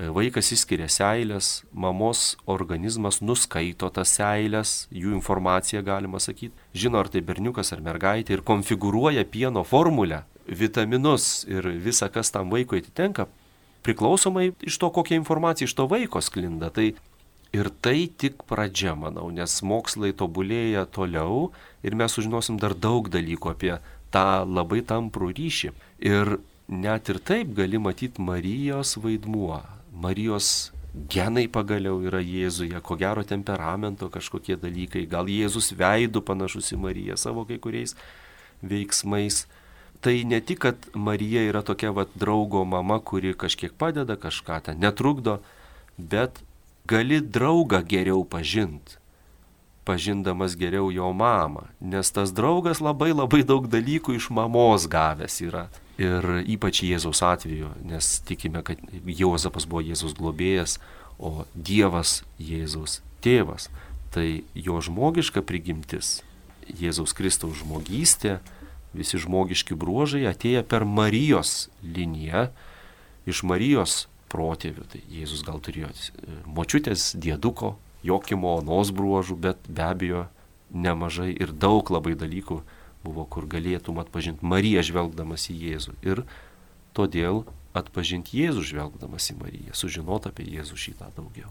Vaikas 0.00 0.52
įskiria 0.54 0.86
seilės, 0.88 1.64
mamos 1.72 2.36
organizmas 2.48 3.18
nuskaito 3.20 3.88
tas 3.92 4.12
seilės, 4.16 4.86
jų 4.94 5.12
informaciją 5.16 5.82
galima 5.84 6.20
sakyti, 6.22 6.54
žino 6.72 7.00
ar 7.02 7.10
tai 7.12 7.20
berniukas 7.26 7.74
ar 7.74 7.82
mergaitė 7.84 8.38
ir 8.38 8.44
konfigūruoja 8.46 9.26
pieno 9.28 9.64
formulę 9.66 10.22
vitaminus 10.50 11.44
ir 11.48 11.66
visa, 11.80 12.10
kas 12.10 12.32
tam 12.34 12.50
vaikui 12.50 12.82
atitenka, 12.82 13.28
priklausomai 13.86 14.50
iš 14.66 14.78
to, 14.82 14.90
kokia 14.92 15.16
informacija 15.20 15.68
iš 15.68 15.76
to 15.78 15.86
vaiko 15.90 16.20
sklinda. 16.20 16.70
Tai 16.74 16.90
ir 17.56 17.70
tai 17.82 18.10
tik 18.10 18.44
pradžia, 18.50 18.94
manau, 18.98 19.30
nes 19.34 19.60
mokslai 19.66 20.12
tobulėja 20.16 20.86
toliau 20.90 21.50
ir 21.86 21.96
mes 21.98 22.12
sužinosim 22.12 22.60
dar 22.60 22.74
daug 22.74 23.08
dalykų 23.10 23.54
apie 23.54 23.74
tą 24.14 24.42
labai 24.46 24.82
tamprų 24.86 25.30
ryšį. 25.38 25.72
Ir 26.02 26.38
net 26.70 27.08
ir 27.10 27.22
taip 27.22 27.54
gali 27.56 27.78
matyti 27.78 28.22
Marijos 28.22 28.96
vaidmuo. 29.00 29.62
Marijos 29.90 30.70
genai 30.94 31.46
pagaliau 31.50 32.00
yra 32.02 32.20
Jėzuje, 32.22 32.78
ko 32.82 32.96
gero 32.98 33.22
temperamento 33.26 34.10
kažkokie 34.10 34.56
dalykai, 34.58 35.06
gal 35.10 35.30
Jėzus 35.30 35.72
veidų 35.78 36.22
panašus 36.26 36.72
į 36.74 36.80
Mariją 36.82 37.18
savo 37.20 37.44
kai 37.46 37.60
kuriais 37.62 37.94
veiksmais 38.62 39.44
tai 40.00 40.24
ne 40.24 40.40
tik, 40.40 40.58
kad 40.58 40.86
Marija 40.94 41.42
yra 41.48 41.62
tokia 41.62 41.92
vat 41.92 42.12
draugo 42.14 42.64
mama, 42.64 43.00
kuri 43.00 43.34
kažkiek 43.34 43.72
padeda, 43.76 44.16
kažką 44.16 44.60
ten 44.68 44.80
netrukdo, 44.80 45.40
bet 45.96 46.40
gali 46.88 47.20
draugą 47.20 47.82
geriau 47.86 48.24
pažinti, 48.24 48.96
pažindamas 49.84 50.56
geriau 50.56 50.90
jo 50.92 51.12
mamą, 51.12 51.66
nes 51.80 52.10
tas 52.10 52.32
draugas 52.32 52.80
labai 52.80 53.12
labai 53.12 53.42
daug 53.44 53.68
dalykų 53.68 54.16
iš 54.16 54.30
mamos 54.34 54.88
gavęs 54.90 55.40
yra. 55.44 55.68
Ir 56.00 56.24
ypač 56.48 56.80
Jėzaus 56.86 57.20
atveju, 57.20 57.74
nes 57.84 58.06
tikime, 58.24 58.62
kad 58.64 58.80
Jozapas 59.04 59.66
buvo 59.68 59.82
Jėzaus 59.84 60.16
globėjas, 60.16 60.78
o 61.20 61.44
Dievas 61.52 62.22
Jėzaus 62.40 63.02
tėvas. 63.20 63.68
Tai 64.10 64.24
jo 64.56 64.80
žmogiška 64.80 65.42
prigimtis, 65.44 66.22
Jėzaus 66.80 67.12
Kristaus 67.16 67.60
žmogystė, 67.60 68.38
visi 68.96 69.20
žmogiški 69.20 69.76
bruožai 69.78 70.24
atėję 70.30 70.64
per 70.66 70.86
Marijos 70.88 71.68
liniją, 71.82 72.48
iš 73.30 73.44
Marijos 73.46 74.06
protėvių. 74.32 74.86
Tai 74.90 75.00
Jėzus 75.10 75.44
gal 75.46 75.60
turėjo 75.62 75.90
e, 75.92 76.40
močiutės, 76.46 77.12
dėduko, 77.18 77.74
jokimo, 78.06 78.56
onos 78.60 78.92
bruožų, 78.94 79.38
bet 79.46 79.64
be 79.68 79.86
abejo 79.86 80.26
nemažai 80.70 81.32
ir 81.34 81.52
daug 81.52 81.90
labai 81.90 82.16
dalykų 82.18 82.60
buvo, 83.04 83.24
kur 83.24 83.48
galėtum 83.50 84.00
atpažinti 84.02 84.46
Mariją 84.46 84.84
žvelgdamas 84.86 85.48
į 85.50 85.56
Jėzų. 85.64 85.96
Ir 86.06 86.22
todėl 86.96 87.44
atpažinti 87.76 88.42
Jėzų 88.42 88.66
žvelgdamas 88.72 89.30
į 89.32 89.40
Mariją, 89.40 89.74
sužinoti 89.78 90.30
apie 90.30 90.46
Jėzų 90.50 90.78
šitą 90.88 91.10
daugiau. 91.16 91.50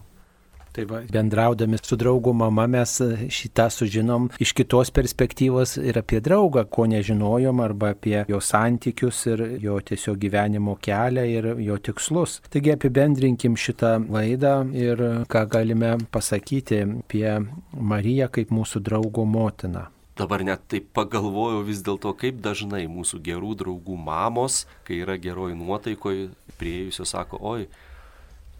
Tai 0.72 0.84
va, 0.86 1.00
bendraudami 1.10 1.78
su 1.82 1.96
draugu 1.98 2.32
mama 2.32 2.66
mes 2.70 2.92
šitą 3.34 3.66
sužinom 3.74 4.28
iš 4.38 4.52
kitos 4.54 4.92
perspektyvos 4.94 5.76
ir 5.82 5.98
apie 5.98 6.20
draugą, 6.22 6.62
ko 6.70 6.86
nežinojom, 6.90 7.62
arba 7.64 7.90
apie 7.96 8.20
jo 8.30 8.38
santykius 8.38 9.24
ir 9.32 9.42
jo 9.64 9.78
tiesiog 9.82 10.18
gyvenimo 10.22 10.76
kelią 10.78 11.24
ir 11.26 11.48
jo 11.66 11.78
tikslus. 11.78 12.38
Taigi 12.54 12.74
apibendrinkim 12.76 13.56
šitą 13.58 13.96
laidą 14.14 14.54
ir 14.76 15.02
ką 15.30 15.46
galime 15.50 15.96
pasakyti 16.14 16.84
apie 16.86 17.40
Mariją 17.74 18.30
kaip 18.30 18.52
mūsų 18.54 18.84
draugo 18.86 19.26
motiną. 19.26 19.88
Dabar 20.20 20.42
net 20.44 20.66
taip 20.68 20.90
pagalvojau 20.94 21.62
vis 21.64 21.80
dėlto, 21.82 22.12
kaip 22.20 22.42
dažnai 22.44 22.84
mūsų 22.92 23.22
gerų 23.24 23.54
draugų 23.62 23.96
mamos, 23.96 24.66
kai 24.84 25.00
yra 25.00 25.16
geroj 25.16 25.54
nuotaikoje, 25.56 26.28
prieėjusios 26.60 27.14
sako, 27.14 27.40
oi, 27.40 27.64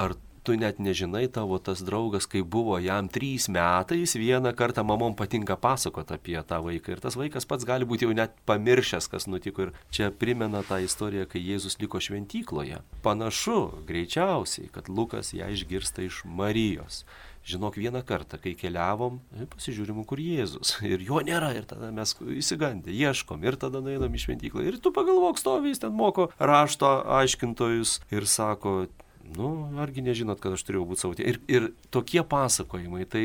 ar 0.01 0.15
tu 0.43 0.57
net 0.57 0.79
nežinai 0.81 1.27
tavo 1.33 1.59
tas 1.59 1.83
draugas, 1.85 2.27
kai 2.31 2.43
buvo 2.43 2.79
jam 2.81 3.09
trys 3.13 3.49
metais, 3.53 4.17
vieną 4.17 4.53
kartą 4.57 4.85
mamom 4.87 5.17
patinka 5.17 5.57
pasakoti 5.61 6.17
apie 6.17 6.39
tą 6.43 6.61
vaiką 6.65 6.95
ir 6.95 7.03
tas 7.03 7.17
vaikas 7.21 7.49
pats 7.49 7.67
gali 7.69 7.89
būti 7.89 8.09
jau 8.09 8.15
net 8.17 8.37
pamiršęs, 8.49 9.11
kas 9.13 9.29
nutiko 9.29 9.69
ir 9.69 9.73
čia 9.93 10.11
primena 10.11 10.65
tą 10.67 10.81
istoriją, 10.85 11.29
kai 11.31 11.43
Jėzus 11.45 11.81
liko 11.81 12.01
šventykloje. 12.01 12.81
Panašu, 13.05 13.85
greičiausiai, 13.89 14.71
kad 14.73 14.89
Lukas 14.89 15.35
ją 15.37 15.51
išgirsta 15.53 16.07
iš 16.07 16.25
Marijos. 16.25 17.05
Žinok, 17.41 17.79
vieną 17.81 18.03
kartą, 18.05 18.37
kai 18.37 18.53
keliavom, 18.53 19.17
e, 19.33 19.47
pasižiūrim, 19.49 20.03
kur 20.05 20.21
Jėzus. 20.21 20.75
Ir 20.85 21.01
jo 21.01 21.23
nėra. 21.25 21.55
Ir 21.57 21.65
tada 21.65 21.89
mes 21.95 22.13
įsigandę, 22.21 22.93
ieškom. 22.93 23.41
Ir 23.49 23.57
tada 23.57 23.81
nueinam 23.81 24.13
į 24.13 24.21
šventyklą. 24.27 24.67
Ir 24.69 24.77
tu 24.77 24.93
pagalvok, 24.93 25.41
stovys 25.41 25.81
ten 25.81 25.97
moko 25.97 26.29
rašto 26.37 26.91
aiškintojus 27.17 28.03
ir 28.13 28.29
sako, 28.29 28.91
nu, 29.37 29.71
argi 29.83 30.05
nežinot, 30.05 30.41
kad 30.43 30.57
aš 30.57 30.65
turėjau 30.67 30.87
būti 30.91 31.05
savo 31.05 31.17
tėvai. 31.19 31.35
Ir, 31.35 31.41
ir 31.51 31.69
tokie 31.95 32.23
pasakojimai, 32.27 33.05
tai 33.11 33.25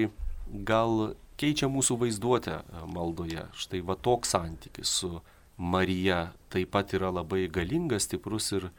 gal 0.68 1.16
keičia 1.40 1.70
mūsų 1.72 2.00
vaizduotę 2.04 2.60
e, 2.62 2.84
maldoje. 2.92 3.46
Štai 3.58 3.82
va 3.86 3.98
toks 4.00 4.36
santykis 4.36 4.92
su 5.02 5.12
Marija 5.58 6.34
taip 6.52 6.74
pat 6.76 6.94
yra 6.96 7.12
labai 7.16 7.46
galingas, 7.52 8.08
stiprus 8.10 8.52
ir 8.56 8.70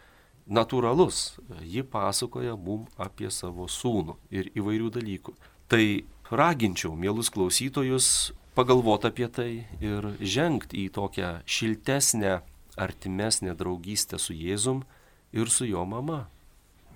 natūralus. 0.47 1.39
Ji 1.65 1.85
pasakoja 1.91 2.57
mum 2.57 2.87
apie 3.01 3.31
savo 3.35 3.69
sūnų 3.71 4.17
ir 4.31 4.51
įvairių 4.57 4.93
dalykų. 4.99 5.35
Tai 5.73 5.85
raginčiau, 6.31 6.95
mielus 6.95 7.31
klausytojus, 7.35 8.33
pagalvoti 8.57 9.11
apie 9.11 9.29
tai 9.29 9.51
ir 9.83 10.13
žengti 10.21 10.87
į 10.87 10.93
tokią 10.95 11.33
šiltesnę, 11.49 12.41
artimesnę 12.77 13.57
draugystę 13.57 14.21
su 14.21 14.37
Jėzum 14.37 14.85
ir 15.33 15.51
su 15.51 15.67
jo 15.69 15.85
mama. 15.89 16.27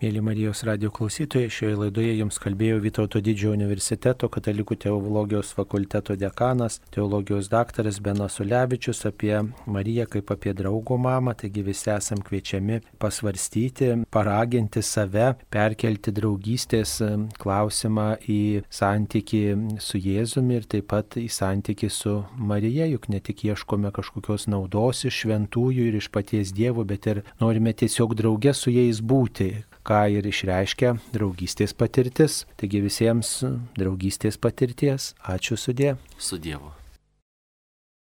Mėly 0.01 0.23
Marijos 0.25 0.63
radio 0.65 0.89
klausytojai, 0.97 1.51
šioje 1.53 1.77
laidoje 1.77 2.15
jums 2.17 2.39
kalbėjo 2.41 2.79
Vytauto 2.81 3.21
didžiojo 3.21 3.53
universiteto 3.53 4.31
katalikų 4.33 4.79
teologijos 4.81 5.51
fakulteto 5.53 6.15
dekanas, 6.17 6.79
teologijos 6.89 7.51
daktaras 7.53 7.99
Benas 8.01 8.39
Ulevičius 8.41 9.05
apie 9.11 9.35
Mariją 9.69 10.07
kaip 10.09 10.33
apie 10.33 10.55
draugo 10.57 10.97
mamą, 10.97 11.35
taigi 11.43 11.61
visi 11.67 11.93
esam 11.93 12.23
kviečiami 12.25 12.79
pasvarstyti, 12.97 13.91
paraginti 14.09 14.81
save, 14.81 15.35
perkelti 15.53 16.15
draugystės 16.17 16.95
klausimą 17.37 18.07
į 18.25 18.41
santyki 18.73 19.43
su 19.85 20.01
Jėzumi 20.01 20.63
ir 20.63 20.69
taip 20.77 20.89
pat 20.95 21.19
į 21.21 21.27
santyki 21.29 21.91
su 21.93 22.23
Marija, 22.39 22.89
juk 22.89 23.11
ne 23.13 23.21
tik 23.21 23.45
ieškome 23.51 23.93
kažkokios 24.01 24.49
naudos 24.49 25.05
iš 25.05 25.27
šventųjų 25.27 25.91
ir 25.93 26.01
iš 26.01 26.09
paties 26.09 26.57
Dievo, 26.57 26.89
bet 26.89 27.11
ir 27.13 27.23
norime 27.45 27.77
tiesiog 27.77 28.17
draugė 28.17 28.57
su 28.57 28.73
jais 28.73 29.05
būti, 29.05 29.51
ką 29.87 30.03
ir 30.16 30.26
išreiškia 30.31 30.97
draugystės 31.14 31.76
patirtis. 31.76 32.45
Taigi 32.61 32.83
visiems 32.85 33.39
draugystės 33.78 34.41
patirties. 34.41 35.14
Ačiū 35.24 35.59
sudė. 35.61 35.97
Su 36.18 36.41
Dievu. 36.41 36.80